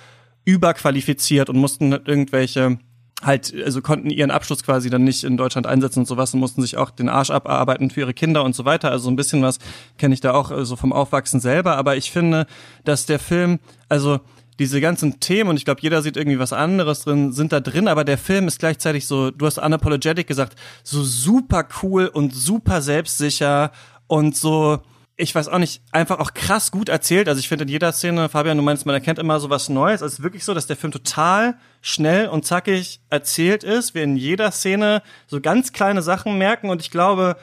[0.44, 2.80] überqualifiziert und mussten halt irgendwelche
[3.22, 6.62] halt, also konnten ihren Abschluss quasi dann nicht in Deutschland einsetzen und sowas und mussten
[6.62, 8.92] sich auch den Arsch abarbeiten für ihre Kinder und so weiter.
[8.92, 9.60] Also so ein bisschen was
[9.98, 11.78] kenne ich da auch äh, so vom Aufwachsen selber.
[11.78, 12.48] Aber ich finde,
[12.86, 14.20] dass der Film, also
[14.60, 17.88] diese ganzen Themen, und ich glaube, jeder sieht irgendwie was anderes drin, sind da drin,
[17.88, 22.82] aber der Film ist gleichzeitig so, du hast Unapologetic gesagt, so super cool und super
[22.82, 23.72] selbstsicher
[24.08, 24.80] und so,
[25.20, 27.28] ich weiß auch nicht, einfach auch krass gut erzählt.
[27.28, 30.02] Also ich finde in jeder Szene, Fabian, du meinst, man erkennt immer so was Neues.
[30.02, 33.94] Also es ist wirklich so, dass der Film total schnell und zackig erzählt ist.
[33.94, 37.36] Wir in jeder Szene so ganz kleine Sachen merken und ich glaube,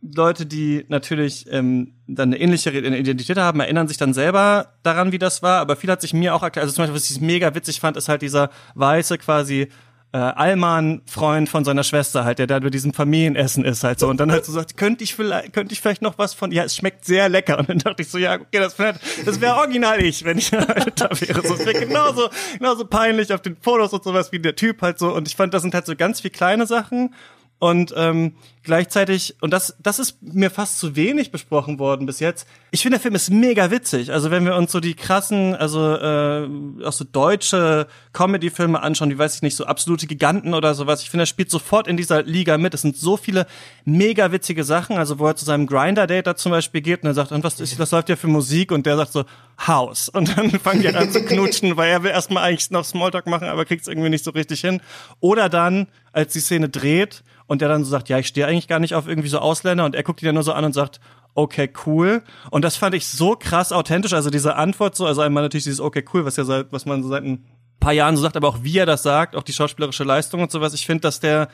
[0.00, 5.18] Leute, die natürlich ähm, dann eine ähnliche Identität haben, erinnern sich dann selber daran, wie
[5.18, 5.60] das war.
[5.60, 6.64] Aber viel hat sich mir auch erklärt.
[6.64, 9.68] Also zum Beispiel, was ich mega witzig fand, ist halt dieser weiße quasi
[10.12, 14.08] äh, Alman Freund von seiner Schwester halt, der da bei diesem Familienessen ist halt so.
[14.08, 16.64] Und dann halt so sagt, könnte ich vielleicht könnte ich vielleicht noch was von ja,
[16.64, 17.58] es schmeckt sehr lecker.
[17.58, 20.50] Und dann dachte ich so, ja, okay, das wäre das wäre original ich, wenn ich
[20.50, 21.46] da wäre.
[21.46, 24.98] So, es wäre genauso genauso peinlich auf den Fotos und sowas wie der Typ halt
[24.98, 25.14] so.
[25.14, 27.14] Und ich fand, das sind halt so ganz viel kleine Sachen
[27.58, 32.46] und ähm, gleichzeitig, und das, das ist mir fast zu wenig besprochen worden bis jetzt.
[32.70, 34.12] Ich finde, der Film ist mega witzig.
[34.12, 36.48] Also wenn wir uns so die krassen, also äh,
[36.84, 41.10] auch so deutsche Comedy-Filme anschauen, wie weiß ich nicht, so absolute Giganten oder sowas, ich
[41.10, 42.74] finde, er spielt sofort in dieser Liga mit.
[42.74, 43.46] Es sind so viele
[43.84, 44.98] mega witzige Sachen.
[44.98, 47.58] Also wo er zu seinem Grinder-Date da zum Beispiel geht und er sagt, und was
[47.58, 48.70] ist, was läuft ja für Musik?
[48.70, 49.24] Und der sagt so,
[49.66, 50.08] House.
[50.08, 53.48] Und dann fangen die an zu knutschen, weil er will erstmal eigentlich noch Smalltalk machen,
[53.48, 54.80] aber kriegt es irgendwie nicht so richtig hin.
[55.20, 58.68] Oder dann, als die Szene dreht, und der dann so sagt, ja, ich stehe eigentlich
[58.68, 60.74] gar nicht auf irgendwie so Ausländer und er guckt ihn dann nur so an und
[60.74, 61.00] sagt,
[61.34, 62.22] okay, cool.
[62.50, 65.80] Und das fand ich so krass authentisch, also diese Antwort so, also einmal natürlich dieses
[65.80, 67.44] okay, cool, was ja seit, was man so seit ein
[67.80, 70.52] paar Jahren so sagt, aber auch wie er das sagt, auch die schauspielerische Leistung und
[70.52, 70.74] sowas.
[70.74, 71.48] Ich finde, dass der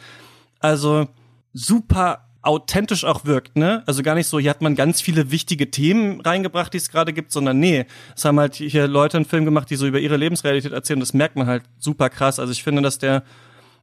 [0.59, 1.07] also
[1.53, 3.83] super authentisch auch wirkt, ne?
[3.87, 7.13] Also gar nicht so, hier hat man ganz viele wichtige Themen reingebracht, die es gerade
[7.13, 10.17] gibt, sondern nee, es haben halt hier Leute einen Film gemacht, die so über ihre
[10.17, 12.39] Lebensrealität erzählen, das merkt man halt super krass.
[12.39, 13.23] Also ich finde, dass der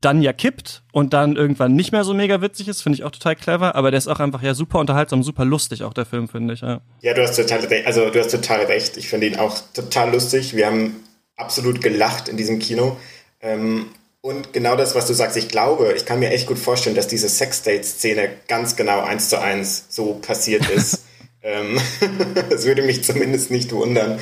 [0.01, 3.11] dann ja kippt und dann irgendwann nicht mehr so mega witzig ist, finde ich auch
[3.11, 6.27] total clever, aber der ist auch einfach ja super unterhaltsam, super lustig auch der Film,
[6.27, 6.61] finde ich.
[6.61, 6.81] Ja.
[7.01, 8.97] ja, du hast total recht, also du hast total recht.
[8.97, 10.55] Ich finde ihn auch total lustig.
[10.55, 10.95] Wir haben
[11.37, 12.97] absolut gelacht in diesem Kino.
[13.41, 13.87] Ähm,
[14.21, 17.07] und genau das, was du sagst, ich glaube, ich kann mir echt gut vorstellen, dass
[17.07, 21.05] diese Sex-Date-Szene ganz genau eins zu eins so passiert ist.
[21.43, 21.79] ähm,
[22.49, 24.19] das würde mich zumindest nicht wundern.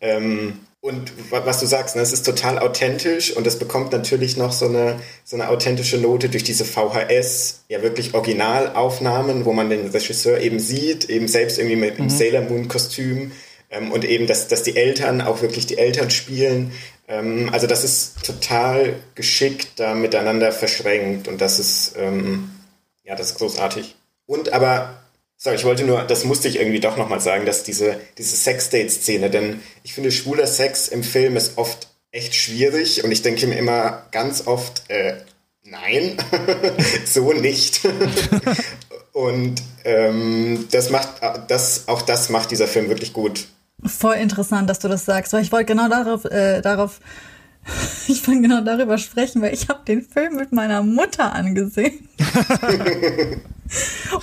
[0.00, 4.50] Ähm, und was du sagst, ne, es ist total authentisch und es bekommt natürlich noch
[4.50, 9.86] so eine, so eine authentische Note durch diese VHS, ja wirklich Originalaufnahmen, wo man den
[9.86, 12.10] Regisseur eben sieht, eben selbst irgendwie mit einem mhm.
[12.10, 13.30] Sailor Moon Kostüm
[13.70, 16.72] ähm, und eben, dass, dass die Eltern auch wirklich die Eltern spielen.
[17.06, 22.50] Ähm, also das ist total geschickt da miteinander verschränkt und das ist, ähm,
[23.04, 23.94] ja, das ist großartig.
[24.26, 25.01] Und aber
[25.44, 29.28] Sorry, ich wollte nur, das musste ich irgendwie doch nochmal sagen, dass diese, diese Sex-Date-Szene,
[29.28, 33.56] denn ich finde, schwuler Sex im Film ist oft echt schwierig und ich denke mir
[33.56, 35.14] immer ganz oft, äh,
[35.64, 36.16] nein,
[37.04, 37.80] so nicht.
[39.12, 41.08] und ähm, das macht,
[41.48, 43.48] das, auch das macht dieser Film wirklich gut.
[43.84, 47.00] Voll interessant, dass du das sagst, weil ich wollte genau darauf, äh, darauf
[48.08, 52.08] ich wollte genau darüber sprechen, weil ich habe den Film mit meiner Mutter angesehen.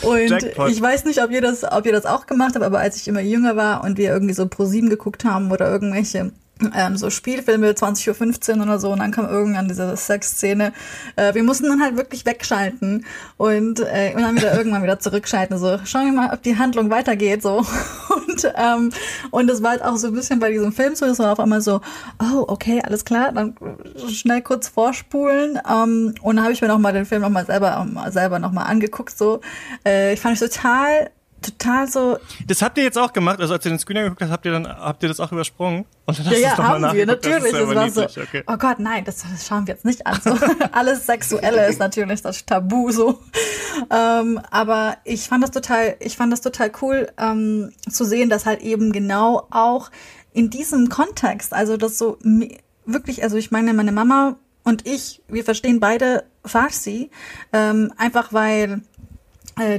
[0.04, 0.69] Und Jackpot.
[0.69, 3.08] ich weiß nicht, ob ihr das, ob ihr das auch gemacht habt, aber als ich
[3.08, 6.32] immer jünger war und wir irgendwie so Pro 7 geguckt haben oder irgendwelche
[6.75, 10.73] ähm, so Spielfilme 20.15 Uhr oder so und dann kam irgendwann diese Sexszene.
[11.15, 13.05] Äh, wir mussten dann halt wirklich wegschalten
[13.37, 15.57] und, äh, und dann wieder irgendwann wieder zurückschalten.
[15.57, 17.41] So, schauen wir mal, ob die Handlung weitergeht.
[17.41, 17.65] So.
[18.29, 18.91] Und, ähm,
[19.31, 21.39] und das war halt auch so ein bisschen bei diesem Film so, das war auf
[21.39, 21.81] einmal so,
[22.21, 23.55] oh, okay, alles klar, dann
[24.07, 25.59] schnell kurz vorspulen.
[25.69, 28.51] Ähm, und dann habe ich mir noch mal den Film noch mal selber, selber noch
[28.51, 29.17] mal angeguckt.
[29.17, 29.41] So,
[29.85, 31.09] äh, ich fand es total
[31.41, 32.17] total so.
[32.47, 34.52] Das habt ihr jetzt auch gemacht, also als ihr den Screener geguckt habt, habt ihr
[34.52, 35.86] dann habt ihr das auch übersprungen?
[36.06, 37.52] Und dann hast ja, ja, haben wir natürlich.
[37.52, 38.12] Das, das war niedlich.
[38.12, 38.21] so.
[38.21, 38.43] Okay.
[38.47, 40.19] Oh Gott, nein, das, das, schauen wir jetzt nicht an.
[40.23, 40.38] So,
[40.71, 43.19] alles Sexuelle ist natürlich das Tabu so.
[43.91, 48.45] Ähm, aber ich fand das total, ich fand das total cool ähm, zu sehen, dass
[48.45, 49.91] halt eben genau auch
[50.34, 52.17] in diesem Kontext, also das so
[52.86, 57.10] wirklich, also ich meine, meine Mama und ich, wir verstehen beide Farsi,
[57.54, 58.82] ähm, einfach weil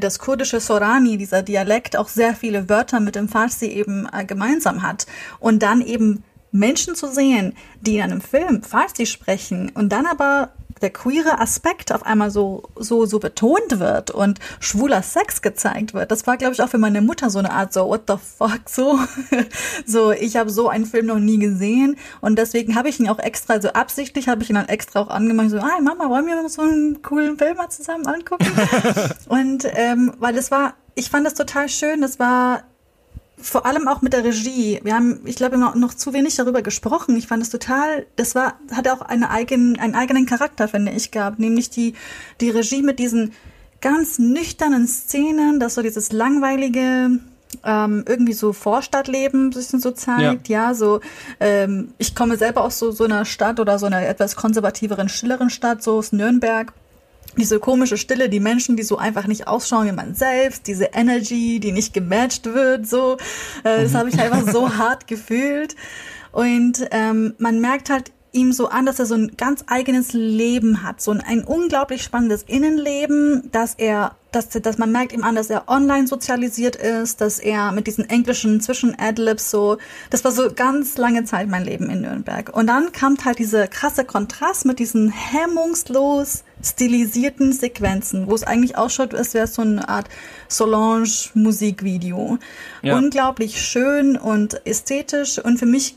[0.00, 4.82] das kurdische Sorani, dieser Dialekt, auch sehr viele Wörter mit dem Farsi eben äh, gemeinsam
[4.82, 5.06] hat.
[5.38, 10.50] Und dann eben Menschen zu sehen, die in einem Film Farsi sprechen und dann aber
[10.82, 16.10] der queere Aspekt auf einmal so, so, so betont wird und schwuler Sex gezeigt wird.
[16.10, 18.68] Das war, glaube ich, auch für meine Mutter so eine Art so, what the fuck,
[18.68, 18.98] so.
[19.86, 23.18] so, ich habe so einen Film noch nie gesehen und deswegen habe ich ihn auch
[23.18, 26.48] extra, also absichtlich habe ich ihn dann extra auch angemacht, so, ah, Mama, wollen wir
[26.48, 28.46] so einen coolen Film mal zusammen angucken?
[29.28, 32.62] und, ähm, weil es war, ich fand das total schön, das war
[33.42, 34.80] vor allem auch mit der Regie.
[34.82, 37.16] Wir haben, ich glaube, noch, noch zu wenig darüber gesprochen.
[37.16, 41.10] Ich fand es total, das war, hat auch eine eigen, einen eigenen Charakter, finde ich,
[41.10, 41.38] gehabt.
[41.38, 41.94] Nämlich die,
[42.40, 43.32] die Regie mit diesen
[43.80, 47.18] ganz nüchternen Szenen, dass so dieses langweilige,
[47.64, 51.00] ähm, irgendwie so Vorstadtleben ein bisschen so zeigt, ja, ja so
[51.40, 55.50] ähm, ich komme selber aus so, so einer Stadt oder so einer etwas konservativeren, stilleren
[55.50, 56.72] Stadt, so aus Nürnberg
[57.36, 61.60] diese komische Stille, die Menschen, die so einfach nicht ausschauen wie man selbst, diese Energy,
[61.60, 63.16] die nicht gematcht wird, so,
[63.64, 65.76] äh, das habe ich einfach so hart gefühlt.
[66.32, 70.82] Und ähm, man merkt halt ihm so an, dass er so ein ganz eigenes Leben
[70.82, 75.34] hat, so ein, ein unglaublich spannendes Innenleben, dass er, dass, dass man merkt ihm an,
[75.34, 79.78] dass er online sozialisiert ist, dass er mit diesen englischen Zwischen-Adlibs so,
[80.10, 82.54] das war so ganz lange Zeit mein Leben in Nürnberg.
[82.54, 88.76] Und dann kam halt dieser krasse Kontrast mit diesen hemmungslos stilisierten Sequenzen, wo es eigentlich
[88.76, 90.08] ausschaut, als wäre es so eine Art
[90.48, 92.38] Solange-Musikvideo.
[92.82, 92.96] Ja.
[92.96, 95.96] Unglaublich schön und ästhetisch und für mich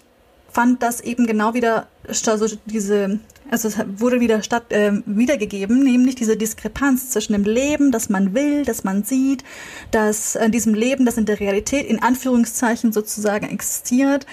[0.54, 1.88] fand das eben genau wieder
[2.28, 3.20] also diese
[3.52, 8.34] also es wurde wieder statt äh, wiedergegeben, nämlich diese Diskrepanz zwischen dem Leben, das man
[8.34, 9.44] will, das man sieht,
[9.92, 14.26] das in äh, diesem Leben, das in der Realität in Anführungszeichen sozusagen existiert.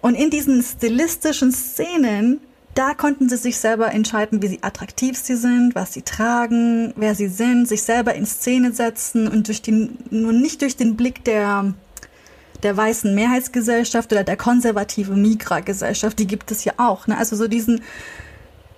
[0.00, 2.40] Und in diesen stilistischen Szenen
[2.74, 7.14] da konnten sie sich selber entscheiden, wie sie attraktiv sie sind, was sie tragen, wer
[7.14, 11.24] sie sind, sich selber in Szene setzen und durch den, nur nicht durch den Blick
[11.24, 11.72] der,
[12.64, 17.06] der weißen Mehrheitsgesellschaft oder der konservative Migra-Gesellschaft, die gibt es ja auch.
[17.06, 17.16] Ne?
[17.16, 17.82] Also so diesen,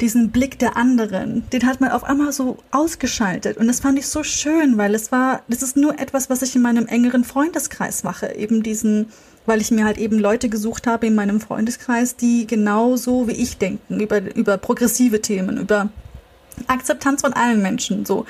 [0.00, 3.56] diesen Blick der anderen, den hat man auf einmal so ausgeschaltet.
[3.56, 6.54] Und das fand ich so schön, weil es war, das ist nur etwas, was ich
[6.56, 8.34] in meinem engeren Freundeskreis mache.
[8.34, 9.06] Eben diesen,
[9.46, 13.56] weil ich mir halt eben Leute gesucht habe in meinem Freundeskreis, die genauso wie ich
[13.56, 15.88] denken, über, über progressive Themen, über
[16.66, 18.26] Akzeptanz von allen Menschen, so.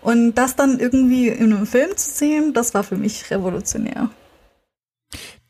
[0.00, 4.10] Und das dann irgendwie in einem Film zu sehen, das war für mich revolutionär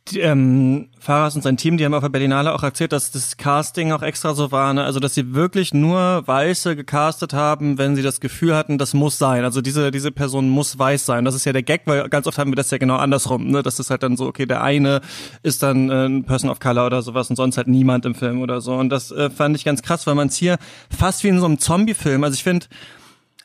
[0.09, 3.37] die, ähm, Faras und sein Team, die haben auf der Berlinale auch erzählt, dass das
[3.37, 4.85] Casting auch extra so war, ne?
[4.85, 9.19] also dass sie wirklich nur Weiße gecastet haben, wenn sie das Gefühl hatten, das muss
[9.19, 9.45] sein.
[9.45, 11.25] Also diese diese Person muss weiß sein.
[11.25, 13.49] Das ist ja der Gag, weil ganz oft haben wir das ja genau andersrum.
[13.49, 13.63] Ne?
[13.63, 15.01] Das ist halt dann so, okay, der eine
[15.43, 18.43] ist dann äh, ein Person of Color oder sowas und sonst halt niemand im Film
[18.43, 18.75] oder so.
[18.75, 20.59] Und das äh, fand ich ganz krass, weil man es hier
[20.91, 22.25] fast wie in so einem Zombie-Film.
[22.25, 22.67] Also ich finde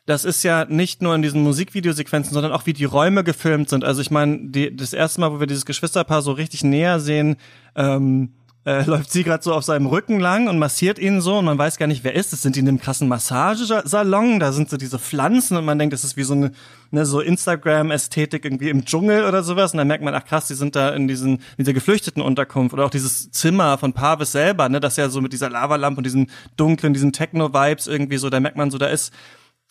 [0.10, 3.84] das ist ja nicht nur in diesen Musikvideosequenzen, sondern auch wie die Räume gefilmt sind.
[3.84, 4.40] Also ich meine,
[4.72, 7.38] das erste Mal, wo wir dieses Geschwisterpaar so richtig näher sehen,
[7.76, 8.34] ähm,
[8.66, 11.60] äh, läuft sie gerade so auf seinem Rücken lang und massiert ihn so und man
[11.60, 12.34] weiß gar nicht, wer ist.
[12.34, 15.94] Das sind die in einem krassen Massagesalon, da sind so diese Pflanzen und man denkt,
[15.94, 16.54] das ist wie so eine
[16.90, 20.56] ne, so Instagram-Ästhetik irgendwie im Dschungel oder sowas und dann merkt man, ach krass, die
[20.56, 24.70] sind da in diesen in dieser geflüchteten Unterkunft oder auch dieses Zimmer von Pavis selber,
[24.70, 28.40] ne, das ja so mit dieser Lavalampe und diesen dunklen, diesen Techno-Vibes irgendwie so, da
[28.40, 29.14] merkt man so, da ist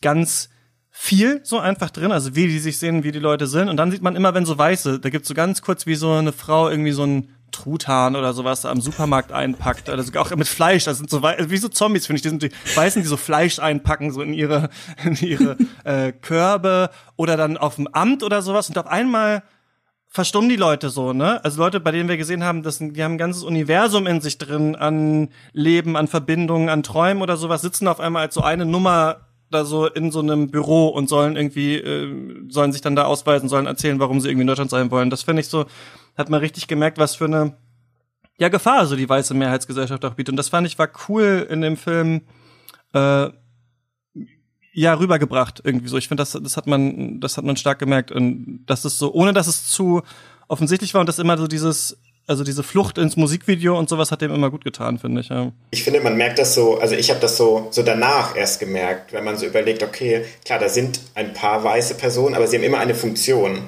[0.02, 0.48] ganz
[0.90, 3.68] viel so einfach drin, also wie die sich sehen, wie die Leute sind.
[3.68, 6.12] Und dann sieht man immer, wenn so weiße, da gibt's so ganz kurz wie so
[6.12, 10.48] eine Frau irgendwie so ein Truthahn oder sowas am Supermarkt einpackt, oder sogar auch mit
[10.48, 13.16] Fleisch, das sind so wie so Zombies, finde ich, die sind die Weißen, die so
[13.16, 14.70] Fleisch einpacken, so in ihre,
[15.04, 19.42] in ihre äh, Körbe oder dann auf dem Amt oder sowas und auf einmal
[20.08, 21.44] verstummen die Leute so, ne?
[21.44, 24.38] Also Leute, bei denen wir gesehen haben, das die haben ein ganzes Universum in sich
[24.38, 28.64] drin an Leben, an Verbindungen, an Träumen oder sowas, sitzen auf einmal als so eine
[28.64, 33.04] Nummer da so in so einem Büro und sollen irgendwie, äh, sollen sich dann da
[33.04, 35.10] ausweisen, sollen erzählen, warum sie irgendwie in Deutschland sein wollen.
[35.10, 35.66] Das finde ich so,
[36.16, 37.56] hat man richtig gemerkt, was für eine
[38.38, 40.32] ja Gefahr so die weiße Mehrheitsgesellschaft auch bietet.
[40.32, 42.22] Und das fand ich war cool in dem Film.
[42.92, 43.30] Äh,
[44.78, 45.98] ja rübergebracht irgendwie so.
[45.98, 49.12] Ich finde, das, das hat man, das hat man stark gemerkt und das ist so,
[49.12, 50.02] ohne dass es zu
[50.46, 54.20] offensichtlich war und das immer so dieses, also diese Flucht ins Musikvideo und sowas hat
[54.20, 55.30] dem immer gut getan, finde ich.
[55.30, 55.50] Ja.
[55.70, 59.12] Ich finde, man merkt das so, also ich habe das so, so danach erst gemerkt,
[59.14, 62.64] wenn man so überlegt, okay, klar, da sind ein paar weiße Personen, aber sie haben
[62.64, 63.62] immer eine Funktion.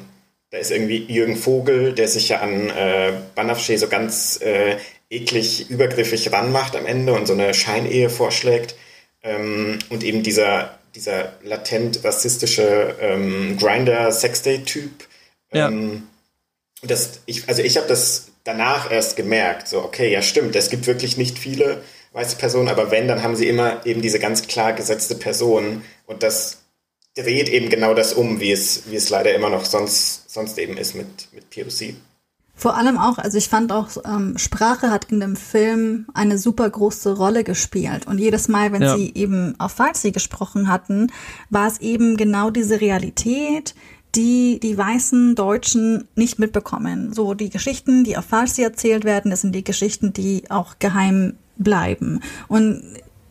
[0.50, 4.76] Da ist irgendwie Jürgen Vogel, der sich ja an äh, Banafsche so ganz äh,
[5.08, 8.74] eklig, übergriffig ranmacht am Ende und so eine Scheinehe vorschlägt.
[9.22, 14.90] Ähm, und eben dieser, dieser latent rassistische ähm, Grinder-Sexday-Typ.
[15.52, 15.68] Ja.
[15.68, 16.08] Ähm,
[16.82, 20.86] das, ich, also ich habe das danach erst gemerkt, so, okay, ja stimmt, es gibt
[20.86, 24.72] wirklich nicht viele weiße Personen, aber wenn, dann haben sie immer eben diese ganz klar
[24.72, 26.58] gesetzte Person und das
[27.16, 30.76] dreht eben genau das um, wie es, wie es leider immer noch sonst, sonst eben
[30.76, 31.94] ist mit, mit POC.
[32.54, 36.68] Vor allem auch, also ich fand auch, ähm, Sprache hat in dem Film eine super
[36.68, 38.06] große Rolle gespielt.
[38.06, 38.96] Und jedes Mal, wenn Ja.
[38.96, 41.10] sie eben auf Farsi gesprochen hatten,
[41.48, 43.74] war es eben genau diese Realität,
[44.14, 47.12] die die weißen Deutschen nicht mitbekommen.
[47.12, 51.34] So die Geschichten, die auf Farsi erzählt werden, das sind die Geschichten, die auch geheim
[51.56, 52.20] bleiben.
[52.48, 52.82] Und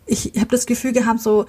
[0.05, 1.45] ich habe das Gefühl gehabt, so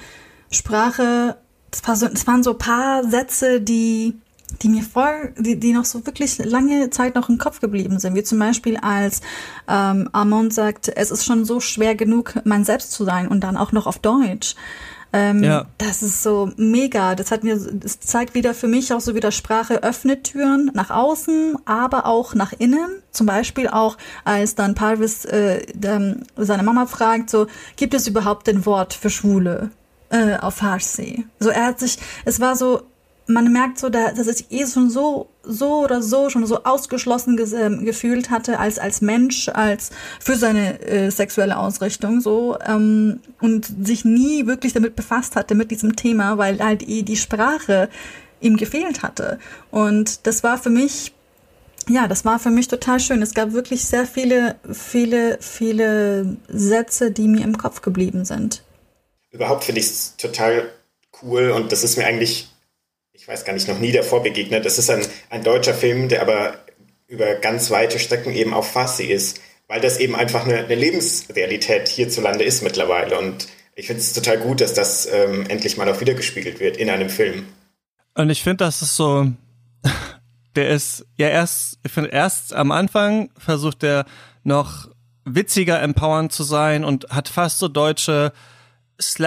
[0.50, 1.36] Sprache,
[1.70, 4.14] es war so, waren so paar Sätze, die
[4.62, 8.14] die mir voll, die, die noch so wirklich lange Zeit noch im Kopf geblieben sind.
[8.14, 9.20] Wie zum Beispiel als
[9.68, 13.56] ähm, Armand sagt, es ist schon so schwer genug, man selbst zu sein und dann
[13.56, 14.56] auch noch auf Deutsch.
[15.12, 15.66] Ähm, Ja.
[15.78, 17.14] Das ist so mega.
[17.14, 20.90] Das hat mir, das zeigt wieder für mich auch so wieder Sprache öffnet Türen nach
[20.90, 23.02] außen, aber auch nach innen.
[23.10, 27.46] Zum Beispiel auch, als dann Parvis äh, ähm, seine Mama fragt, so,
[27.76, 29.70] gibt es überhaupt ein Wort für Schwule
[30.10, 31.26] äh, auf Farsi?
[31.40, 32.82] So, er hat sich, es war so,
[33.32, 37.36] man merkt so, da- dass sich eh schon so, so oder so schon so ausgeschlossen
[37.36, 39.90] ges ähm, gefühlt hatte als als Mensch, als
[40.20, 45.70] für seine äh, sexuelle Ausrichtung so ähm, und sich nie wirklich damit befasst hatte mit
[45.70, 47.88] diesem Thema, weil halt eh die Sprache
[48.40, 49.38] ihm gefehlt hatte.
[49.70, 51.12] Und das war für mich
[51.88, 53.20] ja, das war für mich total schön.
[53.22, 58.62] Es gab wirklich sehr viele, viele, viele Sätze, die mir im Kopf geblieben sind.
[59.32, 60.70] Überhaupt finde ich es total
[61.22, 62.48] cool und das ist mir eigentlich,
[63.20, 64.64] ich weiß gar nicht, noch nie davor begegnet.
[64.64, 66.54] Das ist ein, ein deutscher Film, der aber
[67.06, 71.88] über ganz weite Strecken eben auf Farsi ist, weil das eben einfach eine, eine Lebensrealität
[71.88, 73.18] hierzulande ist mittlerweile.
[73.18, 76.88] Und ich finde es total gut, dass das ähm, endlich mal auch wiedergespiegelt wird in
[76.88, 77.46] einem Film.
[78.14, 79.26] Und ich finde, das ist so,
[80.56, 84.06] der ist ja erst, ich finde erst am Anfang versucht er
[84.44, 84.88] noch
[85.26, 88.32] witziger empowernd zu sein und hat fast so deutsche,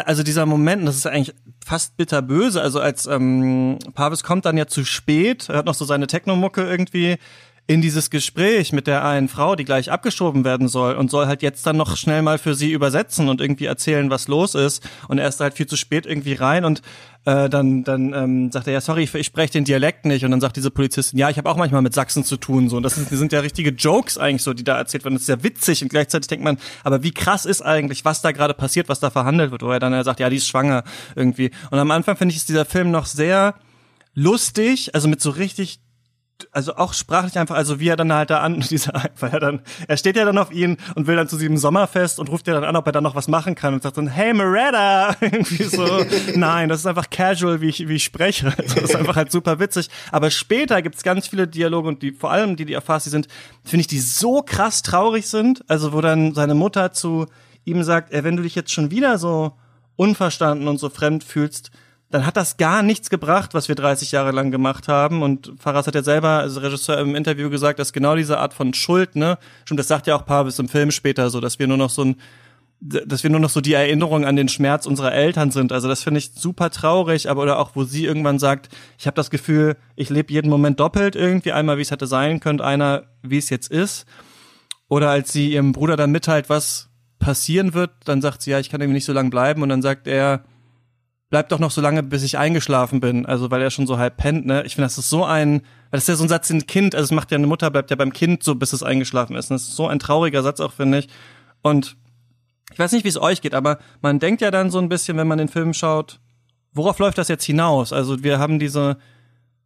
[0.06, 4.68] also dieser Moment, das ist eigentlich fast bitterböse, also als ähm, Pavis kommt dann ja
[4.68, 7.18] zu spät, er hat noch so seine Technomucke irgendwie
[7.66, 11.42] in dieses Gespräch mit der einen Frau, die gleich abgeschoben werden soll und soll halt
[11.42, 14.88] jetzt dann noch schnell mal für sie übersetzen und irgendwie erzählen, was los ist.
[15.08, 16.82] Und er ist halt viel zu spät irgendwie rein und
[17.26, 20.26] äh, dann, dann ähm, sagt er, ja, sorry, ich, spreche den Dialekt nicht.
[20.26, 22.70] Und dann sagt diese Polizistin, ja, ich habe auch manchmal mit Sachsen zu tun.
[22.70, 25.16] So, und das sind, das sind ja richtige Jokes eigentlich so, die da erzählt werden.
[25.16, 28.32] Das ist ja witzig und gleichzeitig denkt man, aber wie krass ist eigentlich, was da
[28.32, 30.84] gerade passiert, was da verhandelt wird, wo er dann er sagt, ja, die ist schwanger
[31.16, 31.52] irgendwie.
[31.72, 33.56] Und am Anfang finde ich, ist dieser Film noch sehr
[34.14, 35.80] lustig, also mit so richtig
[36.52, 39.62] also auch sprachlich einfach, also wie er dann halt da an, dieser, weil er dann,
[39.88, 42.54] er steht ja dann auf ihn und will dann zu diesem Sommerfest und ruft ja
[42.54, 45.64] dann an, ob er dann noch was machen kann und sagt dann, hey Moretta, irgendwie
[45.64, 46.06] so.
[46.36, 48.54] Nein, das ist einfach casual, wie ich, wie ich spreche.
[48.58, 49.90] Also das ist einfach halt super witzig.
[50.12, 53.28] Aber später gibt's ganz viele Dialoge und die, vor allem die, die auf Farsi sind,
[53.64, 55.64] finde ich, die so krass traurig sind.
[55.68, 57.28] Also wo dann seine Mutter zu
[57.66, 59.54] ihm sagt, ey, wenn du dich jetzt schon wieder so
[59.96, 61.72] unverstanden und so fremd fühlst,
[62.14, 65.24] dann hat das gar nichts gebracht, was wir 30 Jahre lang gemacht haben.
[65.24, 68.76] Und Faras hat ja selber, also Regisseur im Interview gesagt, dass genau diese Art von
[68.76, 71.78] Schuld, ne, stimmt, das sagt ja auch Pavis im Film später so, dass wir nur
[71.78, 72.18] noch so ein,
[72.80, 75.72] dass wir nur noch so die Erinnerung an den Schmerz unserer Eltern sind.
[75.72, 79.16] Also das finde ich super traurig, aber oder auch, wo sie irgendwann sagt, ich habe
[79.16, 83.06] das Gefühl, ich lebe jeden Moment doppelt irgendwie, einmal wie es hätte sein können, einer
[83.24, 84.06] wie es jetzt ist.
[84.88, 88.70] Oder als sie ihrem Bruder dann mitteilt, was passieren wird, dann sagt sie, ja, ich
[88.70, 90.44] kann irgendwie nicht so lange bleiben und dann sagt er,
[91.34, 93.26] bleib doch noch so lange, bis ich eingeschlafen bin.
[93.26, 94.62] Also weil er schon so halb pennt, ne?
[94.68, 97.06] Ich finde, das ist so ein, das ist ja so ein Satz, den Kind, also
[97.06, 99.50] es macht ja eine Mutter, bleibt ja beim Kind so, bis es eingeschlafen ist.
[99.50, 101.08] Und das ist so ein trauriger Satz auch, finde ich.
[101.64, 101.98] Und
[102.72, 105.18] ich weiß nicht, wie es euch geht, aber man denkt ja dann so ein bisschen,
[105.18, 106.20] wenn man den Film schaut,
[106.72, 107.94] worauf läuft das jetzt hinaus?
[107.94, 109.00] Also wir haben diese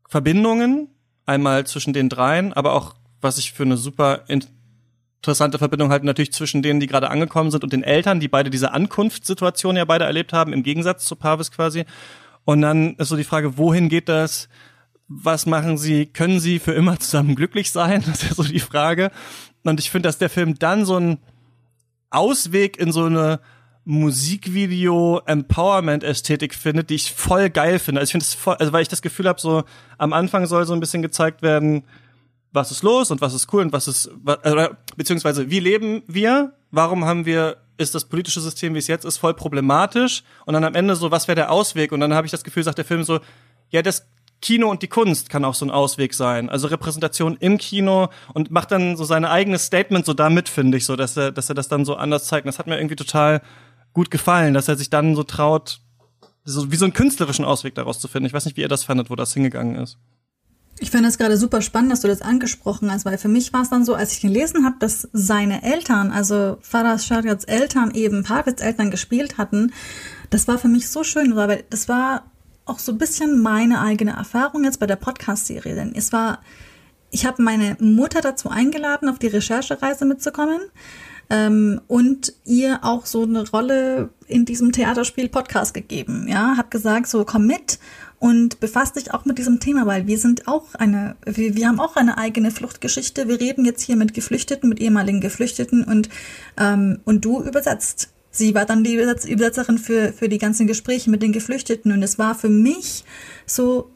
[0.08, 0.88] Verbindungen,
[1.26, 4.24] einmal zwischen den dreien, aber auch, was ich für eine super
[5.22, 8.50] interessante Verbindung halt natürlich zwischen denen, die gerade angekommen sind und den Eltern, die beide
[8.50, 11.86] diese Ankunftssituation ja beide erlebt haben, im Gegensatz zu Pavis quasi.
[12.46, 14.48] Und dann ist so die Frage, wohin geht das?
[15.08, 16.06] Was machen sie?
[16.06, 18.04] Können sie für immer zusammen glücklich sein?
[18.06, 19.12] Das ist ja so die Frage.
[19.64, 21.20] Und ich finde, dass der Film dann so ein
[22.10, 23.40] Ausweg in so eine
[23.86, 28.02] Musikvideo-Empowerment-Ästhetik findet, die ich voll geil finde.
[28.02, 29.64] Also ich finde es voll, also weil ich das Gefühl habe, so
[29.98, 31.84] am Anfang soll so ein bisschen gezeigt werden,
[32.58, 34.12] was ist los und was ist cool und was ist,
[34.44, 36.54] äh, beziehungsweise wie leben wir?
[36.72, 40.24] Warum haben wir, ist das politische System, wie es jetzt ist, voll problematisch?
[40.46, 41.92] Und dann am Ende so, was wäre der Ausweg?
[41.92, 43.20] Und dann habe ich das Gefühl, sagt der Film so,
[43.70, 44.06] ja, das
[44.42, 46.50] Kino und die Kunst kann auch so ein Ausweg sein.
[46.50, 50.86] Also Repräsentation im Kino und macht dann so seine eigene Statement so damit, finde ich,
[50.86, 52.46] so, dass er, dass er das dann so anders zeigt.
[52.46, 53.42] Und das hat mir irgendwie total
[53.94, 55.80] gut gefallen, dass er sich dann so traut,
[56.44, 58.28] so wie so einen künstlerischen Ausweg daraus zu finden.
[58.28, 59.98] Ich weiß nicht, wie ihr das fandet, wo das hingegangen ist.
[60.80, 63.64] Ich finde es gerade super spannend, dass du das angesprochen hast, weil für mich war
[63.64, 68.24] es dann so, als ich gelesen habe, dass seine Eltern, also Faras Shariats Eltern eben
[68.24, 69.74] Parvits Eltern gespielt hatten,
[70.30, 72.30] das war für mich so schön, weil das war
[72.66, 76.42] auch so ein bisschen meine eigene Erfahrung jetzt bei der Podcast-Serie, denn es war,
[77.10, 80.60] ich habe meine Mutter dazu eingeladen, auf die Recherchereise mitzukommen
[81.30, 86.28] ähm, und ihr auch so eine Rolle in diesem Theaterspiel Podcast gegeben.
[86.30, 87.80] Ja, habe gesagt, so komm mit
[88.20, 91.80] und befasst dich auch mit diesem Thema, weil wir sind auch eine, wir, wir haben
[91.80, 93.28] auch eine eigene Fluchtgeschichte.
[93.28, 96.10] Wir reden jetzt hier mit Geflüchteten, mit ehemaligen Geflüchteten und
[96.60, 98.10] ähm, und du übersetzt.
[98.32, 102.18] Sie war dann die Übersetzerin für für die ganzen Gespräche mit den Geflüchteten und es
[102.18, 103.04] war für mich
[103.46, 103.92] so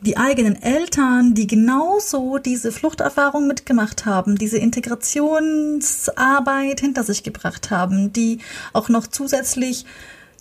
[0.00, 8.12] die eigenen Eltern, die genauso diese Fluchterfahrung mitgemacht haben, diese Integrationsarbeit hinter sich gebracht haben,
[8.12, 8.40] die
[8.72, 9.86] auch noch zusätzlich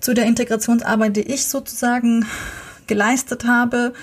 [0.01, 2.25] zu der Integrationsarbeit, die ich sozusagen
[2.87, 3.93] geleistet habe,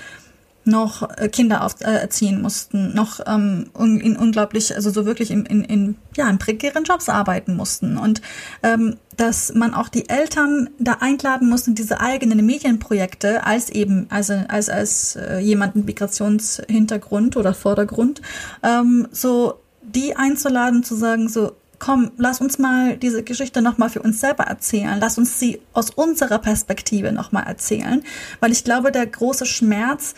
[0.64, 5.47] noch äh, Kinder auf, äh, erziehen mussten, noch ähm, in unglaublich, also so wirklich in,
[5.47, 7.97] in, in, ja, in prekären Jobs arbeiten mussten.
[7.97, 8.20] Und
[8.62, 14.07] ähm, dass man auch die Eltern da einladen muss in diese eigenen Medienprojekte als eben,
[14.11, 18.20] also als, als äh, jemand mit Migrationshintergrund oder Vordergrund,
[18.62, 24.03] ähm, so die einzuladen, zu sagen, so, komm, lass uns mal diese Geschichte nochmal für
[24.03, 24.99] uns selber erzählen.
[25.01, 28.05] Lass uns sie aus unserer Perspektive nochmal erzählen.
[28.39, 30.14] Weil ich glaube, der große Schmerz,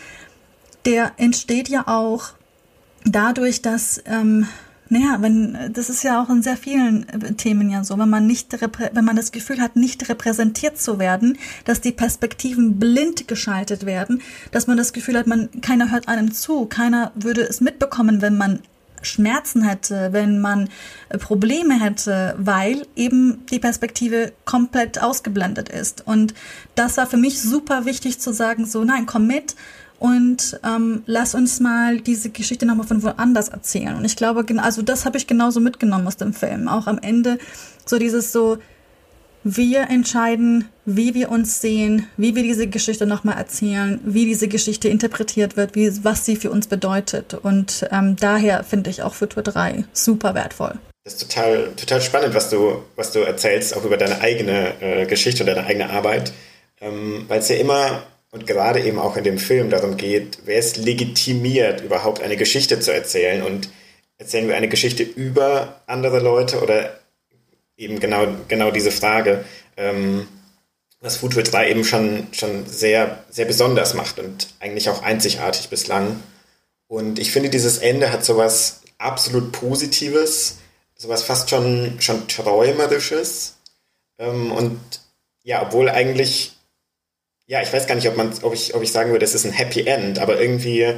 [0.85, 2.33] der entsteht ja auch
[3.05, 4.47] dadurch, dass, ähm,
[4.89, 8.27] naja, wenn, das ist ja auch in sehr vielen äh, Themen ja so, wenn man
[8.27, 8.55] nicht,
[8.93, 14.21] wenn man das Gefühl hat, nicht repräsentiert zu werden, dass die Perspektiven blind geschaltet werden,
[14.51, 18.37] dass man das Gefühl hat, man, keiner hört einem zu, keiner würde es mitbekommen, wenn
[18.37, 18.59] man
[19.03, 20.69] Schmerzen hätte, wenn man
[21.09, 26.05] äh, Probleme hätte, weil eben die Perspektive komplett ausgeblendet ist.
[26.05, 26.33] Und
[26.75, 29.55] das war für mich super wichtig zu sagen, so nein, komm mit
[29.99, 33.95] und ähm, lass uns mal diese Geschichte nochmal von woanders erzählen.
[33.95, 36.67] Und ich glaube, also das habe ich genauso mitgenommen aus dem Film.
[36.67, 37.37] Auch am Ende
[37.85, 38.57] so dieses so,
[39.43, 44.87] wir entscheiden, wie wir uns sehen, wie wir diese Geschichte nochmal erzählen, wie diese Geschichte
[44.87, 47.33] interpretiert wird, wie, was sie für uns bedeutet.
[47.33, 50.75] Und ähm, daher finde ich auch Futur 3 super wertvoll.
[51.03, 55.05] Das ist total, total spannend, was du, was du erzählst, auch über deine eigene äh,
[55.05, 56.31] Geschichte und deine eigene Arbeit.
[56.79, 60.57] Ähm, Weil es ja immer und gerade eben auch in dem Film darum geht, wer
[60.57, 63.43] es legitimiert, überhaupt eine Geschichte zu erzählen.
[63.43, 63.69] Und
[64.17, 66.99] erzählen wir eine Geschichte über andere Leute oder
[67.77, 69.45] eben genau, genau diese Frage,
[69.77, 70.27] ähm,
[70.99, 76.21] was Futur 3 eben schon, schon sehr, sehr besonders macht und eigentlich auch einzigartig bislang.
[76.87, 80.59] Und ich finde, dieses Ende hat sowas absolut Positives,
[80.95, 83.55] sowas fast schon, schon Träumerisches.
[84.17, 84.79] Ähm, und
[85.43, 86.53] ja, obwohl eigentlich,
[87.47, 89.45] ja, ich weiß gar nicht, ob, man, ob, ich, ob ich sagen würde, es ist
[89.45, 90.93] ein Happy End, aber irgendwie,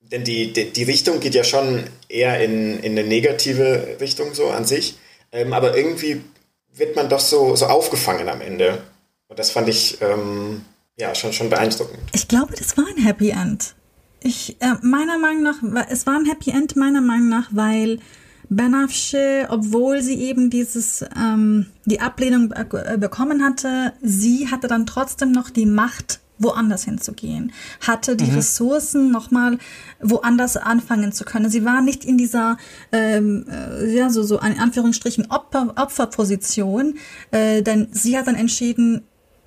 [0.00, 4.48] denn die, die, die Richtung geht ja schon eher in, in eine negative Richtung so
[4.50, 4.96] an sich.
[5.32, 6.22] Ähm, aber irgendwie
[6.74, 8.82] wird man doch so, so aufgefangen am Ende.
[9.28, 10.64] Und das fand ich ähm,
[10.96, 11.98] ja schon, schon beeindruckend.
[12.12, 13.74] Ich glaube, das war ein Happy End.
[14.20, 17.98] Ich, äh, meiner Meinung nach, es war ein Happy End, meiner Meinung nach, weil
[18.48, 25.32] Benafshe, obwohl sie eben dieses, ähm, die Ablehnung äh, bekommen hatte, sie hatte dann trotzdem
[25.32, 28.36] noch die Macht, woanders hinzugehen, hatte die mhm.
[28.36, 29.58] Ressourcen nochmal
[30.00, 31.50] woanders anfangen zu können.
[31.50, 32.56] Sie war nicht in dieser,
[32.92, 36.94] ähm, äh, ja, so, so in Anführungsstrichen Opfer, Opferposition,
[37.30, 39.02] äh, denn sie hat dann entschieden,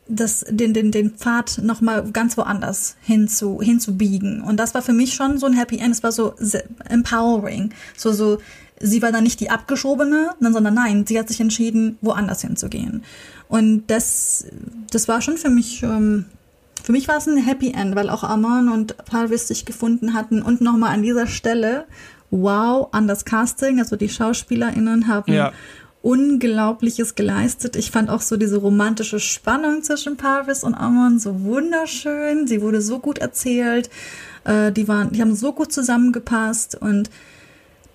[0.07, 4.41] das, den, den, den Pfad nochmal ganz woanders hinzu, hinzubiegen.
[4.41, 5.95] Und das war für mich schon so ein Happy End.
[5.95, 6.35] Es war so
[6.89, 7.73] empowering.
[7.97, 8.37] So, so,
[8.79, 13.03] sie war dann nicht die Abgeschobene, sondern nein, sie hat sich entschieden, woanders hinzugehen.
[13.47, 14.45] Und das,
[14.91, 16.25] das war schon für mich ähm,
[16.85, 20.43] für mich war es ein Happy End, weil auch Amon und Parvis sich gefunden hatten.
[20.43, 21.85] Und nochmal an dieser Stelle,
[22.29, 25.51] wow, an das Casting, also die SchauspielerInnen haben ja.
[26.03, 27.75] Unglaubliches geleistet.
[27.75, 32.45] Ich fand auch so diese romantische Spannung zwischen Parvis und Amon so wunderschön.
[32.45, 33.89] Sie wurde so gut erzählt.
[34.43, 37.09] Äh, die waren, die haben so gut zusammengepasst und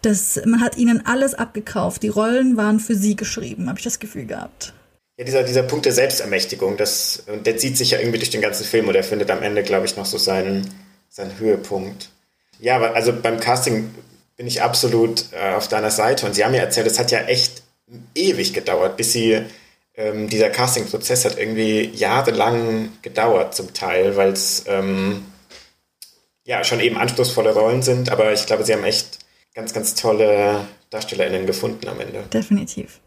[0.02, 2.02] das, man hat ihnen alles abgekauft.
[2.02, 4.74] Die Rollen waren für sie geschrieben, habe ich das Gefühl gehabt.
[5.20, 8.64] Ja, dieser, dieser Punkt der Selbstermächtigung, das, der zieht sich ja irgendwie durch den ganzen
[8.64, 10.66] Film und er findet am Ende, glaube ich, noch so seinen,
[11.10, 12.08] seinen Höhepunkt.
[12.58, 13.94] Ja, aber also beim Casting
[14.38, 17.20] bin ich absolut äh, auf deiner Seite und Sie haben ja erzählt, es hat ja
[17.24, 17.62] echt
[18.14, 19.42] ewig gedauert, bis Sie,
[19.94, 25.26] ähm, dieser Casting-Prozess hat irgendwie jahrelang gedauert zum Teil, weil es ähm,
[26.44, 29.18] ja schon eben anspruchsvolle Rollen sind, aber ich glaube, Sie haben echt
[29.54, 32.24] ganz, ganz tolle DarstellerInnen gefunden am Ende.
[32.32, 33.00] Definitiv.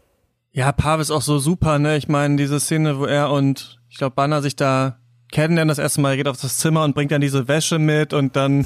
[0.56, 1.96] Ja, Pav ist auch so super, ne?
[1.96, 4.98] Ich meine, diese Szene, wo er und ich glaube Banner sich da
[5.32, 8.12] kennenlernen das erste Mal, er geht auf das Zimmer und bringt dann diese Wäsche mit
[8.12, 8.64] und dann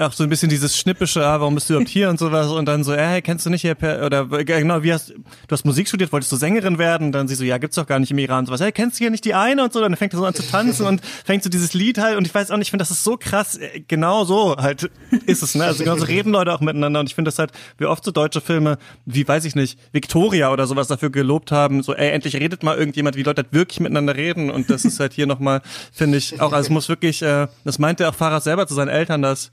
[0.00, 2.66] auch so ein bisschen dieses schnippische, ah, warum bist du überhaupt hier und sowas und
[2.66, 5.14] dann so, hey, kennst du nicht hier per, oder genau, wie hast du
[5.50, 7.08] hast Musik studiert, wolltest du Sängerin werden?
[7.08, 8.60] Und dann sie so, ja, gibt's doch gar nicht im Iran und sowas.
[8.60, 10.42] Hey, kennst du hier nicht die eine und so, dann fängt er so an zu
[10.42, 12.90] tanzen und fängt so dieses Lied halt und ich weiß auch nicht, ich finde das
[12.90, 14.90] ist so krass, äh, genau so halt
[15.26, 15.64] ist es, ne?
[15.64, 18.10] Also genau so reden Leute auch miteinander und ich finde das halt, wie oft so
[18.10, 22.36] deutsche Filme, wie weiß ich nicht, Victoria oder sowas dafür gelobt haben, so, ey, endlich
[22.36, 25.62] redet mal irgendjemand, wie Leute halt wirklich miteinander reden und das ist halt hier nochmal,
[25.92, 28.88] finde ich, auch, also es muss wirklich, äh, das meinte auch Fahrrad selber zu seinen
[28.88, 29.50] Eltern, dass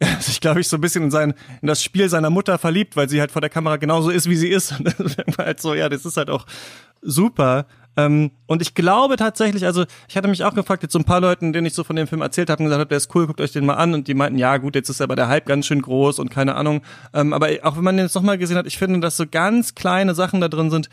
[0.14, 2.96] er sich, glaube ich, so ein bisschen in sein, in das Spiel seiner Mutter verliebt,
[2.96, 4.72] weil sie halt vor der Kamera genauso ist, wie sie ist.
[4.80, 6.46] Und dann halt so, ja, das ist halt auch
[7.02, 7.66] super.
[7.96, 11.20] Ähm, und ich glaube tatsächlich, also ich hatte mich auch gefragt, jetzt so ein paar
[11.20, 13.26] Leuten, denen ich so von dem Film erzählt habe, und gesagt habe, der ist cool,
[13.26, 13.94] guckt euch den mal an.
[13.94, 16.54] Und die meinten, ja gut, jetzt ist aber der Hype ganz schön groß und keine
[16.54, 16.82] Ahnung.
[17.12, 19.74] Ähm, aber auch wenn man den jetzt nochmal gesehen hat, ich finde, dass so ganz
[19.74, 20.88] kleine Sachen da drin sind,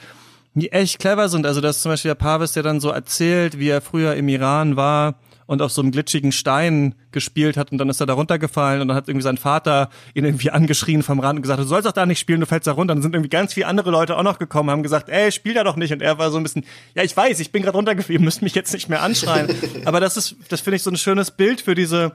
[0.54, 1.46] die echt clever sind.
[1.46, 4.76] Also dass zum Beispiel der Pavis, der dann so erzählt, wie er früher im Iran
[4.76, 5.16] war
[5.48, 8.90] und auf so einem glitschigen Stein gespielt hat und dann ist er da runtergefallen und
[8.90, 11.94] dann hat irgendwie sein Vater ihn irgendwie angeschrien vom Rand und gesagt, du sollst doch
[11.94, 12.92] da nicht spielen, du fällst da runter.
[12.92, 15.54] Und dann sind irgendwie ganz viele andere Leute auch noch gekommen, haben gesagt, ey, spiel
[15.54, 15.94] da doch nicht.
[15.94, 18.42] Und er war so ein bisschen, ja, ich weiß, ich bin gerade runtergefallen, ihr müsst
[18.42, 19.50] mich jetzt nicht mehr anschreien.
[19.86, 22.12] Aber das ist, das finde ich so ein schönes Bild für diese,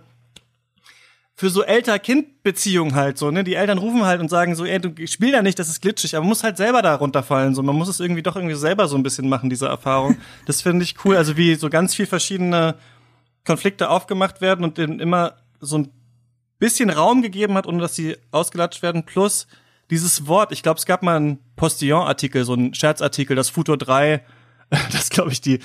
[1.35, 3.43] für so Elter-Kind-Beziehungen halt so, ne?
[3.43, 6.15] Die Eltern rufen halt und sagen so, ey, du spiel da nicht, das ist glitschig,
[6.15, 7.63] aber man muss halt selber da runterfallen, so.
[7.63, 10.19] Man muss es irgendwie doch irgendwie selber so ein bisschen machen, diese Erfahrung.
[10.47, 11.17] Das finde ich cool.
[11.17, 12.77] Also wie so ganz viel verschiedene
[13.45, 15.89] Konflikte aufgemacht werden und denen immer so ein
[16.59, 19.05] bisschen Raum gegeben hat, ohne dass sie ausgelatscht werden.
[19.05, 19.47] Plus
[19.91, 24.23] dieses Wort, ich glaube, es gab mal einen Postillon-Artikel, so einen Scherzartikel, das Futur 3,
[24.91, 25.59] das glaube ich die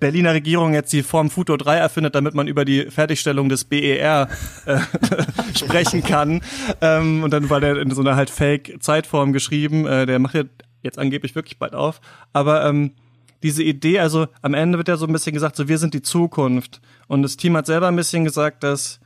[0.00, 4.28] Berliner Regierung jetzt die Form Futur 3 erfindet, damit man über die Fertigstellung des BER
[4.66, 4.78] äh,
[5.56, 6.40] sprechen kann.
[6.80, 9.86] Ähm, und dann war der in so einer halt Fake-Zeitform geschrieben.
[9.86, 10.42] Äh, der macht ja
[10.82, 12.00] jetzt angeblich wirklich bald auf.
[12.32, 12.94] Aber ähm,
[13.42, 16.02] diese Idee, also am Ende wird ja so ein bisschen gesagt, so wir sind die
[16.02, 16.80] Zukunft.
[17.08, 19.00] Und das Team hat selber ein bisschen gesagt, dass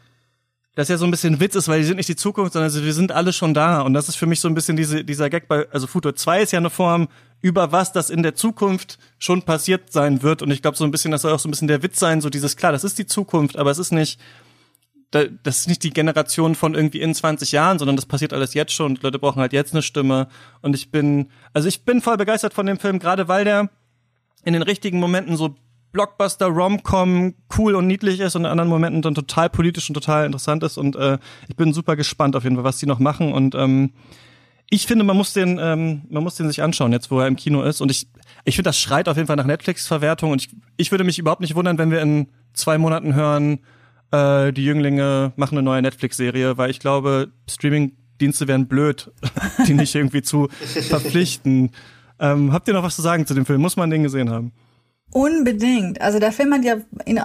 [0.75, 2.95] das ja so ein bisschen Witz ist, weil die sind nicht die Zukunft, sondern wir
[2.95, 3.83] sind alle schon da.
[3.83, 6.43] Und das ist für mich so ein bisschen diese, dieser Gag bei, also Futur 2
[6.43, 7.09] ist ja eine Form,
[7.43, 10.41] über was das in der Zukunft schon passiert sein wird.
[10.41, 12.23] Und ich glaube so ein bisschen, das soll auch so ein bisschen der Witz sein,
[12.23, 14.19] so dieses, klar, das ist die Zukunft, aber es ist nicht,
[15.11, 18.73] das ist nicht die Generation von irgendwie in 20 Jahren, sondern das passiert alles jetzt
[18.73, 18.93] schon.
[18.93, 20.29] Und Leute brauchen halt jetzt eine Stimme.
[20.63, 23.69] Und ich bin, also ich bin voll begeistert von dem Film, gerade weil der
[24.45, 25.55] in den richtigen Momenten so
[25.93, 30.27] Blockbuster, Rom-Com cool und niedlich ist und in anderen Momenten dann total politisch und total
[30.27, 30.79] interessant ist.
[30.79, 31.19] Und äh,
[31.49, 33.33] ich bin super gespannt auf jeden Fall, was die noch machen.
[33.33, 33.93] Und ähm,
[34.71, 37.37] ich finde, man muss den, ähm, man muss den sich anschauen, jetzt wo er im
[37.37, 37.83] Kino ist.
[37.83, 38.09] Und ich,
[38.45, 40.33] ich finde, das schreit auf jeden Fall nach Netflix-Verwertung.
[40.33, 43.61] Und ich, ich würde mich überhaupt nicht wundern, wenn wir in zwei Monaten hören,
[44.13, 49.11] äh, die Jünglinge machen eine neue Netflix-Serie, weil ich glaube, Streaming-Dienste wären blöd,
[49.67, 50.49] die nicht irgendwie zu
[50.89, 51.71] verpflichten.
[52.19, 53.61] Ähm, habt ihr noch was zu sagen zu dem Film?
[53.61, 54.53] Muss man den gesehen haben?
[55.15, 56.01] Unbedingt.
[56.01, 56.77] Also der Film hat ja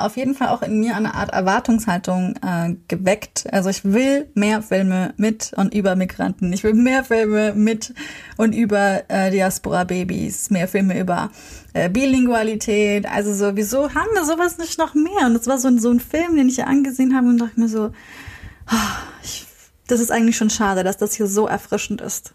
[0.05, 3.45] auf jeden Fall auch in mir eine Art Erwartungshaltung äh, geweckt.
[3.53, 6.51] Also ich will mehr Filme mit und über Migranten.
[6.51, 7.93] Ich will mehr Filme mit
[8.35, 11.31] und über äh, Diaspora-Babys, mehr Filme über
[11.71, 13.05] äh, Bilingualität.
[13.09, 15.25] Also so, wieso haben wir sowas nicht noch mehr?
[15.25, 17.69] Und das war so, so ein Film, den ich ja angesehen habe und dachte mir
[17.69, 17.93] so,
[18.69, 18.75] oh,
[19.23, 19.47] ich,
[19.87, 22.33] das ist eigentlich schon schade, dass das hier so erfrischend ist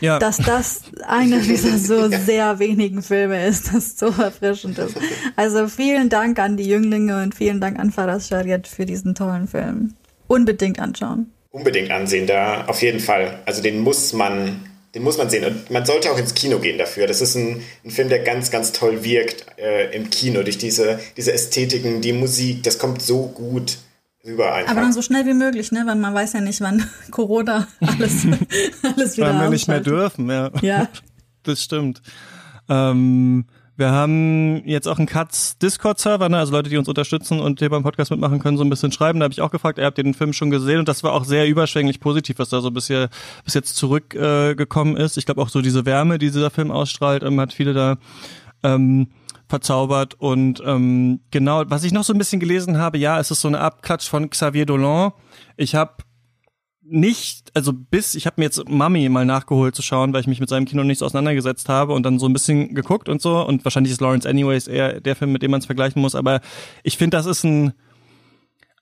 [0.00, 0.18] ja.
[0.18, 4.96] dass das einer dieser so sehr wenigen Filme ist, das so erfrischend ist.
[5.36, 9.48] Also vielen Dank an die Jünglinge und vielen Dank an Faras Shariat für diesen tollen
[9.48, 9.94] Film.
[10.28, 11.30] Unbedingt anschauen.
[11.50, 13.38] Unbedingt ansehen, da auf jeden Fall.
[13.46, 15.44] Also den muss man, den muss man sehen.
[15.44, 17.06] Und man sollte auch ins Kino gehen dafür.
[17.06, 20.98] Das ist ein, ein Film, der ganz, ganz toll wirkt äh, im Kino durch diese,
[21.16, 22.62] diese Ästhetiken, die Musik.
[22.64, 23.78] Das kommt so gut
[24.26, 24.72] einfach.
[24.72, 25.84] Aber dann so schnell wie möglich, ne?
[25.86, 28.26] Weil man weiß ja nicht, wann Corona alles,
[28.82, 30.50] alles wieder Weil wir nicht mehr dürfen, ja.
[30.62, 30.88] Ja.
[31.42, 32.02] Das stimmt.
[32.68, 33.44] Ähm,
[33.76, 36.38] wir haben jetzt auch einen Katz Discord-Server, ne?
[36.38, 39.20] also Leute, die uns unterstützen und hier beim Podcast mitmachen können, so ein bisschen schreiben.
[39.20, 41.24] Da habe ich auch gefragt, ihr habt den Film schon gesehen und das war auch
[41.24, 43.10] sehr überschwänglich positiv, was da so bisher
[43.44, 45.18] bis jetzt zurückgekommen äh, ist.
[45.18, 47.98] Ich glaube auch so diese Wärme, die dieser Film ausstrahlt, ähm, hat viele da
[48.62, 49.08] ähm,
[49.48, 50.14] verzaubert.
[50.14, 53.48] Und ähm, genau, was ich noch so ein bisschen gelesen habe, ja, es ist so
[53.48, 55.12] eine Abklatsch von Xavier Dolan.
[55.56, 55.96] Ich habe
[56.88, 60.40] nicht, also bis, ich habe mir jetzt Mummy mal nachgeholt zu schauen, weil ich mich
[60.40, 63.44] mit seinem Kino nicht so auseinandergesetzt habe und dann so ein bisschen geguckt und so.
[63.44, 66.14] Und wahrscheinlich ist Lawrence Anyways eher der Film, mit dem man es vergleichen muss.
[66.14, 66.40] Aber
[66.84, 67.72] ich finde, das ist ein,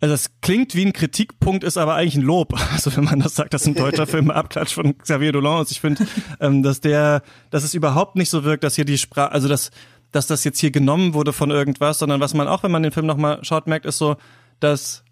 [0.00, 2.52] also es klingt wie ein Kritikpunkt, ist aber eigentlich ein Lob.
[2.72, 5.70] Also wenn man das sagt, dass ein deutscher Film Abklatsch von Xavier Dolan ist.
[5.70, 6.06] Ich finde,
[6.40, 9.70] ähm, dass der, dass es überhaupt nicht so wirkt, dass hier die Sprache, also dass,
[10.14, 12.92] dass das jetzt hier genommen wurde von irgendwas, sondern was man auch, wenn man den
[12.92, 14.16] Film nochmal schaut, merkt, ist so,
[14.60, 15.02] dass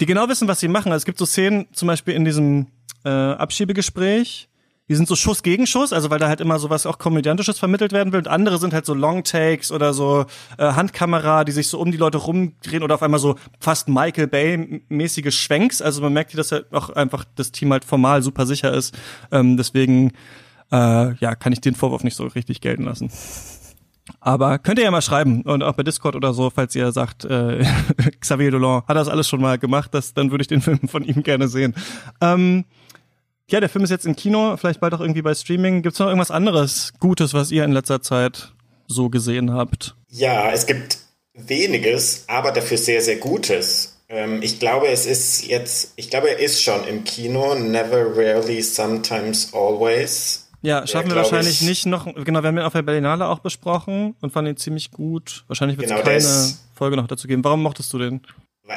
[0.00, 0.92] die genau wissen, was sie machen.
[0.92, 2.68] Also es gibt so Szenen, zum Beispiel in diesem
[3.04, 4.48] äh, Abschiebegespräch,
[4.88, 7.92] die sind so Schuss gegen Schuss, also weil da halt immer sowas auch komödiantisches vermittelt
[7.92, 8.20] werden will.
[8.20, 10.24] Und andere sind halt so Long Takes oder so
[10.56, 14.28] äh, Handkamera, die sich so um die Leute rumdrehen oder auf einmal so fast Michael
[14.28, 15.82] Bay-mäßige Schwenks.
[15.82, 18.96] Also man merkt, dass halt auch einfach das Team halt formal super sicher ist.
[19.30, 20.12] Ähm, deswegen
[20.70, 23.10] äh, ja, kann ich den Vorwurf nicht so richtig gelten lassen.
[24.20, 27.24] Aber könnt ihr ja mal schreiben und auch bei Discord oder so, falls ihr sagt,
[27.24, 27.64] äh,
[28.20, 31.04] Xavier Dolan hat das alles schon mal gemacht, das, dann würde ich den Film von
[31.04, 31.74] ihm gerne sehen.
[32.20, 32.64] Ähm,
[33.50, 35.82] ja, der Film ist jetzt im Kino, vielleicht bald auch irgendwie bei Streaming.
[35.82, 38.52] Gibt's noch irgendwas anderes Gutes, was ihr in letzter Zeit
[38.86, 39.94] so gesehen habt?
[40.08, 40.98] Ja, es gibt
[41.32, 43.98] weniges, aber dafür sehr, sehr Gutes.
[44.10, 47.54] Ähm, ich glaube, es ist jetzt, ich glaube, er ist schon im Kino.
[47.54, 52.64] Never, rarely, sometimes, always ja, schaffen ja, wir wahrscheinlich nicht noch, genau, wir haben ihn
[52.64, 55.44] auf der Berlinale auch besprochen und fanden ihn ziemlich gut.
[55.46, 57.44] Wahrscheinlich wird es genau, keine Folge noch dazu geben.
[57.44, 58.20] Warum mochtest du den?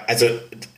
[0.08, 0.28] Also,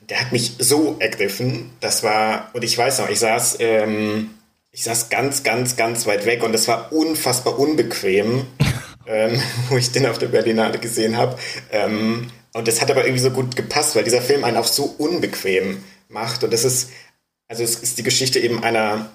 [0.09, 4.31] der hat mich so ergriffen, das war, und ich weiß noch, ich saß, ähm,
[4.71, 8.45] ich saß ganz, ganz, ganz weit weg und es war unfassbar unbequem,
[9.05, 9.39] ähm,
[9.69, 11.37] wo ich den auf der Berlinale gesehen habe.
[11.71, 14.85] Ähm, und das hat aber irgendwie so gut gepasst, weil dieser Film einen auch so
[14.97, 16.43] unbequem macht.
[16.43, 16.89] Und das ist,
[17.47, 19.09] also es ist die Geschichte eben einer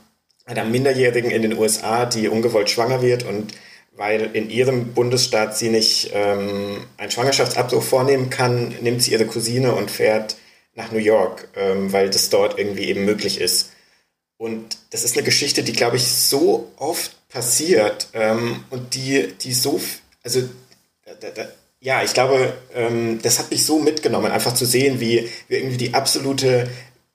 [0.48, 3.52] einer Minderjährigen in den USA, die ungewollt schwanger wird und
[3.96, 9.74] weil in ihrem Bundesstaat sie nicht ähm, einen Schwangerschaftsabbruch vornehmen kann, nimmt sie ihre Cousine
[9.74, 10.36] und fährt
[10.74, 13.72] nach New York, ähm, weil das dort irgendwie eben möglich ist.
[14.38, 19.52] Und das ist eine Geschichte, die, glaube ich, so oft passiert ähm, und die, die
[19.52, 19.80] so,
[20.22, 20.42] also
[21.04, 21.48] da, da,
[21.80, 25.76] ja, ich glaube, ähm, das hat mich so mitgenommen, einfach zu sehen, wie, wie irgendwie
[25.76, 26.70] die absolute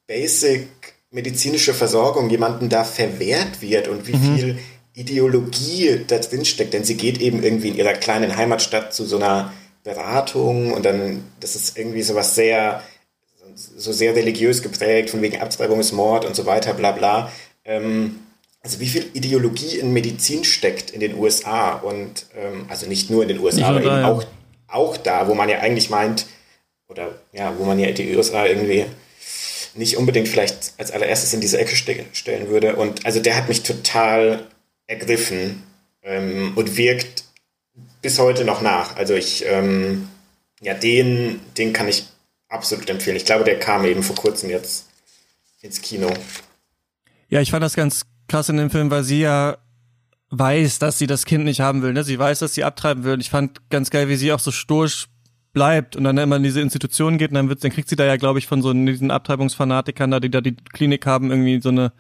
[0.05, 0.67] Basic
[1.13, 4.37] medizinische Versorgung jemandem da verwehrt wird und wie mhm.
[4.37, 4.57] viel
[4.95, 6.73] Ideologie da drin steckt.
[6.73, 9.53] Denn sie geht eben irgendwie in ihrer kleinen Heimatstadt zu so einer
[9.83, 12.81] Beratung und dann, das ist irgendwie so was sehr,
[13.55, 17.31] so sehr religiös geprägt, von wegen Abtreibung ist Mord und so weiter, bla bla.
[17.63, 18.19] Ähm,
[18.61, 23.21] also wie viel Ideologie in Medizin steckt in den USA und ähm, also nicht nur
[23.21, 24.23] in den USA, aber eben auch,
[24.67, 26.25] auch da, wo man ja eigentlich meint,
[26.87, 28.85] oder ja, wo man ja die USA irgendwie
[29.75, 32.75] nicht unbedingt vielleicht als allererstes in diese Ecke ste stellen würde.
[32.75, 34.47] Und also der hat mich total
[34.87, 35.63] ergriffen
[36.03, 37.23] ähm, und wirkt
[38.01, 38.95] bis heute noch nach.
[38.95, 40.07] Also ich, ähm,
[40.61, 42.05] ja, den, den kann ich
[42.49, 43.17] absolut empfehlen.
[43.17, 44.87] Ich glaube, der kam eben vor kurzem jetzt
[45.61, 46.11] ins Kino.
[47.29, 49.57] Ja, ich fand das ganz krass in dem Film, weil sie ja
[50.29, 51.93] weiß, dass sie das Kind nicht haben will.
[51.93, 52.03] Ne?
[52.03, 53.13] Sie weiß, dass sie abtreiben will.
[53.13, 55.07] Und ich fand ganz geil, wie sie auch so stoisch
[55.53, 58.05] bleibt und dann immer in diese Institution geht und dann wird, dann kriegt sie da
[58.05, 61.69] ja, glaube ich, von so diesen Abtreibungsfanatikern da, die da die Klinik haben, irgendwie so
[61.69, 61.93] eine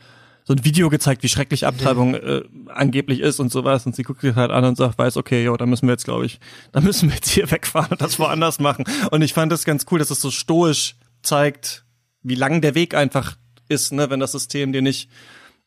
[0.45, 3.85] so ein Video gezeigt, wie schrecklich Abtreibung äh, angeblich ist und sowas.
[3.85, 6.03] Und sie guckt sich halt an und sagt, weiß, okay, jo, da müssen wir jetzt,
[6.03, 6.39] glaube ich,
[6.71, 8.85] da müssen wir jetzt hier wegfahren und das woanders machen.
[9.11, 11.85] Und ich fand das ganz cool, dass es so stoisch zeigt,
[12.23, 13.37] wie lang der Weg einfach
[13.69, 15.09] ist, ne, wenn das System dir nicht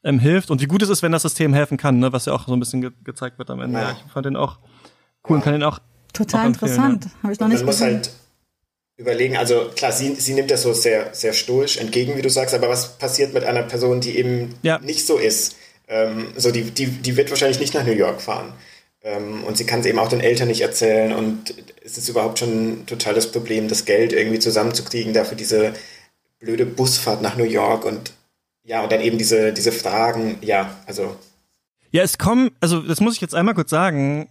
[0.05, 2.35] ähm, hilft und wie gut es ist, wenn das System helfen kann, ne, was ja
[2.35, 3.81] auch so ein bisschen ge gezeigt wird am Ende.
[3.81, 3.93] Ja.
[3.93, 4.59] Ich fand den auch
[5.29, 5.81] cool und kann den auch
[6.13, 7.05] Total interessant.
[7.05, 7.11] Ja.
[7.23, 8.11] Habe ich noch nicht Man muss halt
[8.97, 12.55] überlegen, also klar, sie, sie nimmt das so sehr, sehr stoisch entgegen, wie du sagst,
[12.55, 14.79] aber was passiert mit einer Person, die eben ja.
[14.79, 15.57] nicht so ist?
[15.89, 18.55] Ähm, so die, die, die wird wahrscheinlich nicht nach New York fahren.
[19.03, 21.13] Ähm, und sie kann es eben auch den Eltern nicht erzählen.
[21.13, 21.55] Und
[21.85, 25.75] es ist überhaupt schon total das Problem, das Geld irgendwie zusammenzukriegen, dafür diese
[26.39, 28.13] blöde Busfahrt nach New York und
[28.65, 31.17] ja, und dann eben diese, diese Fragen, ja, also.
[31.93, 34.29] Ja, es kommen, also das muss ich jetzt einmal kurz sagen,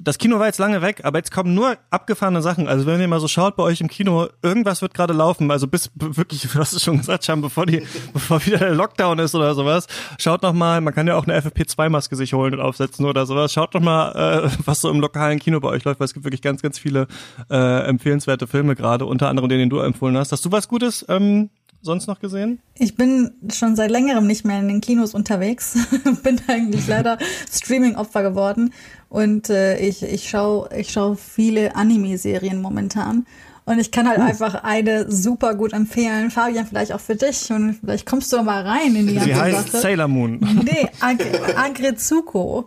[0.00, 2.68] das Kino war jetzt lange weg, aber jetzt kommen nur abgefahrene Sachen.
[2.68, 5.50] Also wenn ihr mal so schaut bei euch im Kino, irgendwas wird gerade laufen.
[5.50, 9.18] Also bis wirklich, du hast es schon gesagt, Scham, bevor die, bevor wieder der Lockdown
[9.18, 9.86] ist oder sowas.
[10.18, 13.52] Schaut noch mal, man kann ja auch eine FFP2-Maske sich holen und aufsetzen oder sowas.
[13.52, 16.24] Schaut noch mal, äh, was so im lokalen Kino bei euch läuft, weil es gibt
[16.24, 17.06] wirklich ganz, ganz viele
[17.50, 20.32] äh, empfehlenswerte Filme gerade, unter anderem den, den du empfohlen hast.
[20.32, 21.50] Hast du was Gutes ähm,
[21.82, 22.60] sonst noch gesehen?
[22.74, 25.76] Ich bin schon seit längerem nicht mehr in den Kinos unterwegs.
[26.22, 27.18] bin eigentlich leider
[27.50, 28.72] Streaming-Opfer geworden.
[29.08, 33.26] Und äh, ich, ich schaue ich schau viele Anime-Serien momentan.
[33.64, 34.22] Und ich kann halt uh.
[34.22, 36.30] einfach eine super gut empfehlen.
[36.30, 37.50] Fabian, vielleicht auch für dich.
[37.50, 39.82] Und vielleicht kommst du mal rein in die ganze Sie heißt Sache.
[39.82, 40.40] Sailor Moon.
[40.64, 41.18] Nee, Ag
[41.56, 42.66] Agrezuko.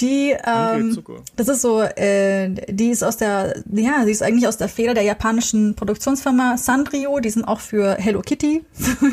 [0.00, 1.02] Die, ähm,
[1.36, 4.94] das ist so, äh, die ist aus der, ja, sie ist eigentlich aus der Feder
[4.94, 7.20] der japanischen Produktionsfirma Sanrio.
[7.20, 8.64] Die sind auch für Hello Kitty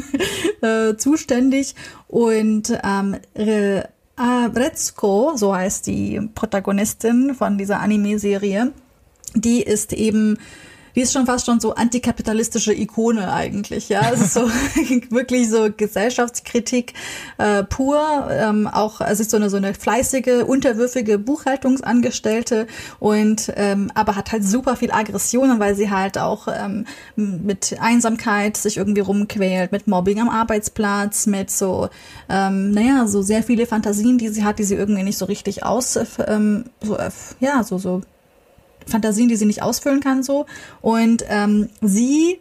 [0.61, 1.75] äh, zuständig.
[2.07, 8.71] Und ähm, Re Retsuko, so heißt die Protagonistin von dieser Anime-Serie,
[9.35, 10.39] die ist eben
[10.97, 14.09] die ist schon fast schon so antikapitalistische Ikone eigentlich, ja.
[14.11, 14.49] Es ist so
[15.11, 16.93] wirklich so Gesellschaftskritik
[17.37, 18.27] äh, pur.
[18.31, 22.65] Ähm, auch es ist so eine so eine fleißige, unterwürfige Buchhaltungsangestellte
[22.97, 26.85] und ähm, aber hat halt super viel Aggressionen, weil sie halt auch ähm,
[27.15, 31.89] mit Einsamkeit sich irgendwie rumquält, mit Mobbing am Arbeitsplatz, mit so
[32.27, 35.63] ähm, naja so sehr viele Fantasien, die sie hat, die sie irgendwie nicht so richtig
[35.63, 36.97] aus ähm, so
[37.39, 38.01] ja so so
[38.87, 40.45] Fantasien, die sie nicht ausfüllen kann, so.
[40.81, 42.39] Und ähm, sie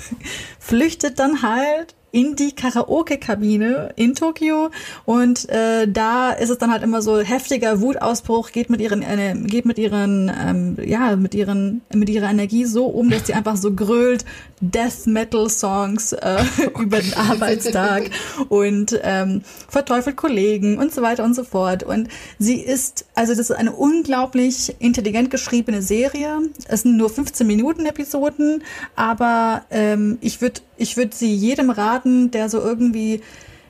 [0.58, 4.70] flüchtet dann halt in die Karaoke-Kabine in Tokio
[5.04, 9.34] und äh, da ist es dann halt immer so heftiger Wutausbruch, geht mit ihren, äh,
[9.34, 13.56] geht mit ihren, ähm, ja, mit ihren, mit ihrer Energie so um, dass sie einfach
[13.56, 14.24] so grölt
[14.70, 16.42] Death Metal Songs äh,
[16.80, 18.10] über den Arbeitstag
[18.48, 21.82] und ähm, verteufelt Kollegen und so weiter und so fort.
[21.82, 22.08] Und
[22.38, 26.38] sie ist, also das ist eine unglaublich intelligent geschriebene Serie.
[26.66, 28.62] Es sind nur 15 Minuten Episoden,
[28.96, 33.20] aber ähm, ich würde ich würde sie jedem raten, der so irgendwie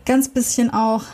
[0.06, 1.04] ganz bisschen auch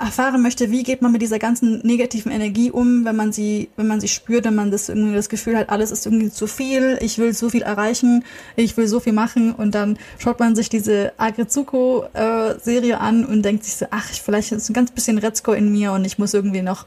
[0.00, 3.86] erfahren möchte, wie geht man mit dieser ganzen negativen Energie um, wenn man sie, wenn
[3.86, 6.98] man sie spürt, wenn man das irgendwie das Gefühl hat, alles ist irgendwie zu viel,
[7.02, 8.24] ich will so viel erreichen,
[8.56, 13.42] ich will so viel machen und dann schaut man sich diese Agrizuko-Serie äh, an und
[13.42, 16.34] denkt sich so, ach, vielleicht ist ein ganz bisschen Retzko in mir und ich muss
[16.34, 16.86] irgendwie noch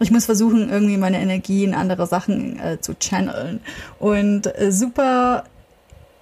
[0.00, 3.60] ich muss versuchen, irgendwie meine Energie in andere Sachen äh, zu channeln.
[4.00, 5.44] Und äh, super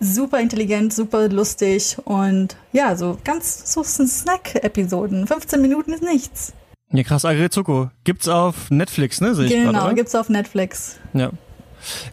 [0.00, 5.26] super intelligent, super lustig und ja, so ganz so Snack-Episoden.
[5.26, 6.52] 15 Minuten ist nichts.
[6.92, 7.90] Ja, krass, Agrizuko.
[8.02, 9.34] Gibt's auf Netflix, ne?
[9.34, 10.98] Sehe ich genau, grad, gibt's auf Netflix.
[11.12, 11.30] Ja.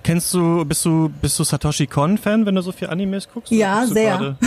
[0.03, 3.51] Kennst du, bist du, bist du Satoshi Kon-Fan, wenn du so viel Animes guckst?
[3.51, 4.37] Ja, sehr.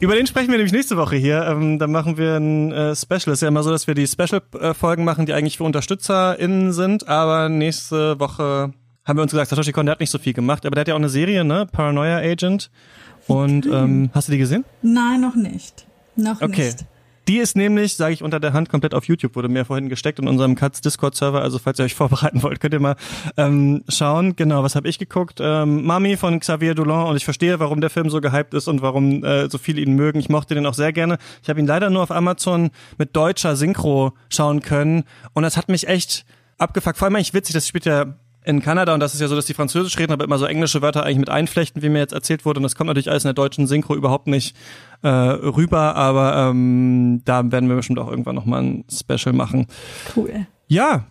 [0.00, 1.44] Über den sprechen wir nämlich nächste Woche hier.
[1.44, 3.32] Ähm, dann machen wir ein äh, Special.
[3.32, 7.08] Es ist ja immer so, dass wir die Special-Folgen machen, die eigentlich für UnterstützerInnen sind.
[7.08, 8.72] Aber nächste Woche
[9.08, 10.88] haben wir uns gesagt, Satoshi Kon, der hat nicht so viel gemacht, aber der hat
[10.88, 11.66] ja auch eine Serie, ne?
[11.70, 12.70] Paranoia Agent.
[13.26, 14.64] Und ähm, hast du die gesehen?
[14.82, 15.86] Nein, noch nicht.
[16.16, 16.66] Noch okay.
[16.66, 16.84] nicht.
[17.28, 20.18] Die ist nämlich, sage ich unter der Hand, komplett auf YouTube, wurde mir vorhin gesteckt
[20.18, 21.42] in unserem Katz Discord-Server.
[21.42, 22.96] Also falls ihr euch vorbereiten wollt, könnt ihr mal
[23.36, 24.34] ähm, schauen.
[24.34, 25.38] Genau, was habe ich geguckt?
[25.40, 28.80] Ähm, Mami von Xavier Dolan und ich verstehe, warum der Film so gehypt ist und
[28.80, 30.18] warum äh, so viele ihn mögen.
[30.18, 31.18] Ich mochte den auch sehr gerne.
[31.42, 35.04] Ich habe ihn leider nur auf Amazon mit deutscher Synchro schauen können
[35.34, 36.24] und das hat mich echt
[36.56, 36.96] abgefuckt.
[36.96, 38.14] Vor allem eigentlich witzig, das spielt ja
[38.48, 40.80] in Kanada und das ist ja so, dass die Französisch reden, aber immer so englische
[40.80, 42.58] Wörter eigentlich mit einflechten, wie mir jetzt erzählt wurde.
[42.58, 44.56] Und das kommt natürlich alles in der deutschen Synchro überhaupt nicht
[45.02, 49.66] äh, rüber, aber ähm, da werden wir bestimmt auch irgendwann nochmal ein Special machen.
[50.16, 50.46] Cool.
[50.66, 51.04] Ja.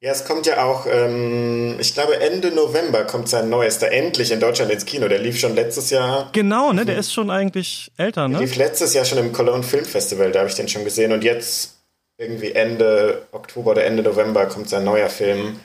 [0.00, 4.40] Ja, es kommt ja auch, ähm, ich glaube Ende November kommt sein neuester endlich in
[4.40, 5.06] Deutschland ins Kino.
[5.06, 6.30] Der lief schon letztes Jahr.
[6.32, 6.84] Genau, ne?
[6.84, 8.38] Der ist schon eigentlich älter, ne?
[8.38, 11.12] Der lief letztes Jahr schon im Cologne Film Festival, da habe ich den schon gesehen.
[11.12, 11.76] Und jetzt
[12.18, 15.60] irgendwie Ende Oktober oder Ende November kommt sein neuer Film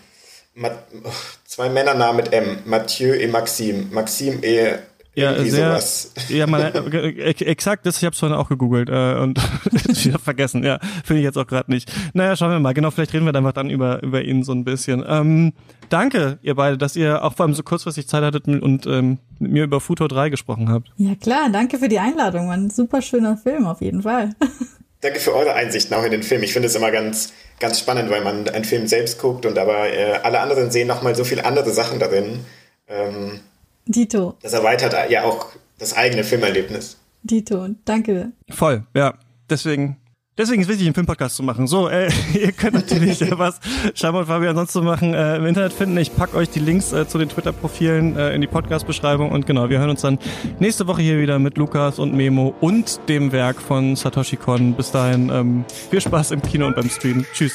[1.46, 3.86] zwei Männernamen mit M, Mathieu et Maxime.
[3.92, 4.80] Maxime et
[5.18, 6.12] ja, sehr, sowas.
[6.30, 9.40] ja, man, äh, äh, exakt das, ich habe es vorhin auch gegoogelt äh, und
[9.90, 11.92] ich habe vergessen, ja, finde ich jetzt auch gerade nicht.
[12.14, 14.52] Naja, schauen wir mal, genau, vielleicht reden wir dann einfach dann über, über ihn so
[14.52, 15.04] ein bisschen.
[15.08, 15.54] Ähm,
[15.90, 19.52] danke, ihr beide, dass ihr auch vor allem so kurzfristig Zeit hattet und ähm, mit
[19.54, 20.92] mir über Futo 3 gesprochen habt.
[20.98, 24.36] Ja klar, danke für die Einladung, ein super schöner Film auf jeden Fall.
[25.02, 26.42] Danke für eure Einsichten auch in den Film.
[26.42, 29.92] Ich finde es immer ganz, ganz spannend, weil man einen Film selbst guckt und aber
[29.92, 32.46] äh, alle anderen sehen nochmal so viele andere Sachen darin.
[32.88, 33.40] Ähm,
[33.86, 34.36] Dito.
[34.42, 35.48] Das erweitert ja auch
[35.80, 36.98] das eigene Filmerlebnis.
[37.24, 38.32] Dito, danke.
[38.50, 39.16] Voll, ja.
[39.50, 39.98] Deswegen
[40.38, 41.66] Deswegen ist wichtig, einen Filmpodcast zu machen.
[41.68, 43.60] So, äh, ihr könnt natürlich äh, was
[43.96, 45.98] Schama und Fabian sonst zu machen äh, im Internet finden.
[45.98, 49.32] Ich pack euch die Links äh, zu den Twitter-Profilen äh, in die Podcast-Beschreibung.
[49.32, 50.20] Und genau, wir hören uns dann
[50.60, 54.74] nächste Woche hier wieder mit Lukas und Memo und dem Werk von Satoshi Kon.
[54.74, 57.26] Bis dahin, ähm, viel Spaß im Kino und beim Stream.
[57.34, 57.54] Tschüss.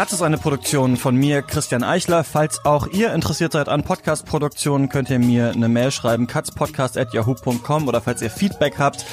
[0.00, 2.24] Katz ist eine Produktion von mir, Christian Eichler.
[2.24, 8.00] Falls auch ihr interessiert seid an Podcast-Produktionen, könnt ihr mir eine Mail schreiben, katzpodcast.yahoo.com oder
[8.00, 9.04] falls ihr Feedback habt,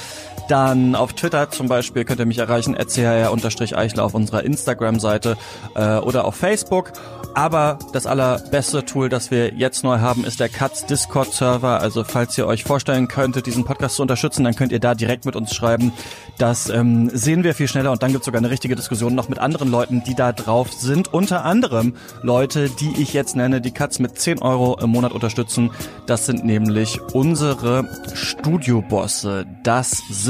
[0.48, 5.38] dann auf Twitter zum Beispiel könnt ihr mich erreichen, chr-eichler auf unserer Instagram-Seite
[5.76, 6.94] äh, oder auf Facebook.
[7.34, 11.80] Aber das allerbeste Tool, das wir jetzt neu haben, ist der Katz Discord-Server.
[11.82, 15.26] Also falls ihr euch vorstellen könntet, diesen Podcast zu unterstützen, dann könnt ihr da direkt
[15.26, 15.92] mit uns schreiben.
[16.38, 19.30] Das ähm, sehen wir viel schneller und dann gibt es sogar eine richtige Diskussion noch
[19.30, 23.72] mit anderen Leuten, die da drauf sind unter anderem Leute, die ich jetzt nenne, die
[23.72, 25.72] Katz mit 10 Euro im Monat unterstützen.
[26.06, 29.46] Das sind nämlich unsere Studiobosse.
[29.64, 30.27] Das sind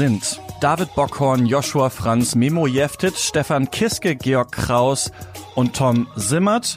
[0.60, 5.10] David Bockhorn, Joshua Franz, Memo Jeftit, Stefan Kiske, Georg Kraus
[5.56, 6.76] und Tom Simmert.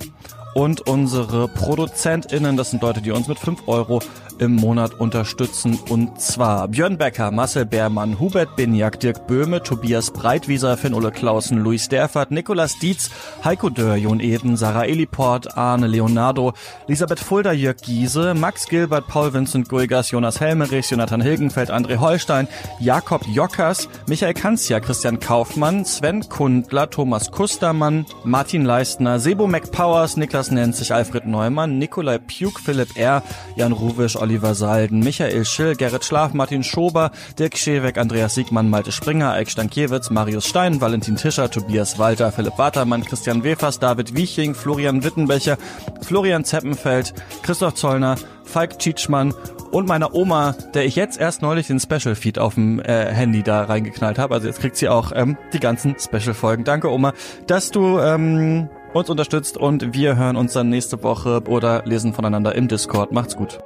[0.55, 4.01] Und unsere ProduzentInnen, das sind Leute, die uns mit 5 Euro
[4.41, 5.79] im Monat unterstützen.
[5.87, 11.87] Und zwar Björn Becker, Marcel Beermann, Hubert Binjak, Dirk Böhme, Tobias Breitwieser, Finn-Ole Clausen, Luis
[11.89, 13.11] Derfert, Nikolas Dietz,
[13.45, 16.53] Heiko Dörr, Jon Eden, Sarah Eliport, Arne Leonardo,
[16.87, 22.47] Elisabeth Fulda, Jörg Giese, Max Gilbert, Paul Vincent Guigas, Jonas Helmerich, Jonathan Hilgenfeld, André Holstein,
[22.79, 30.49] Jakob Jockers, Michael Kanzia, Christian Kaufmann, Sven Kundler, Thomas Kustermann, Martin Leistner, Sebo McPowers, Niklas
[30.49, 33.21] Nenzig, Alfred Neumann, Nikolai Puk, Philipp R.,
[33.55, 38.91] Jan Ruwisch, Oliver Salden, Michael Schill, Gerrit Schlaf, Martin Schober, Dirk Scheweck, Andreas Siegmann, Malte
[38.91, 44.55] Springer, Eik Stankiewicz, Marius Stein, Valentin Tischer, Tobias Walter, Philipp Watermann, Christian Wefers, David Wieching,
[44.55, 45.57] Florian Wittenbecher,
[46.01, 47.13] Florian Zeppenfeld,
[47.43, 49.33] Christoph Zollner, Falk Tschitschmann
[49.71, 53.43] und meiner Oma, der ich jetzt erst neulich den Special Feed auf dem äh, Handy
[53.43, 54.33] da reingeknallt habe.
[54.33, 56.63] Also jetzt kriegt sie auch ähm, die ganzen Special Folgen.
[56.63, 57.13] Danke Oma,
[57.47, 62.55] dass du ähm, uns unterstützt und wir hören uns dann nächste Woche oder lesen voneinander
[62.55, 63.11] im Discord.
[63.11, 63.59] Macht's gut.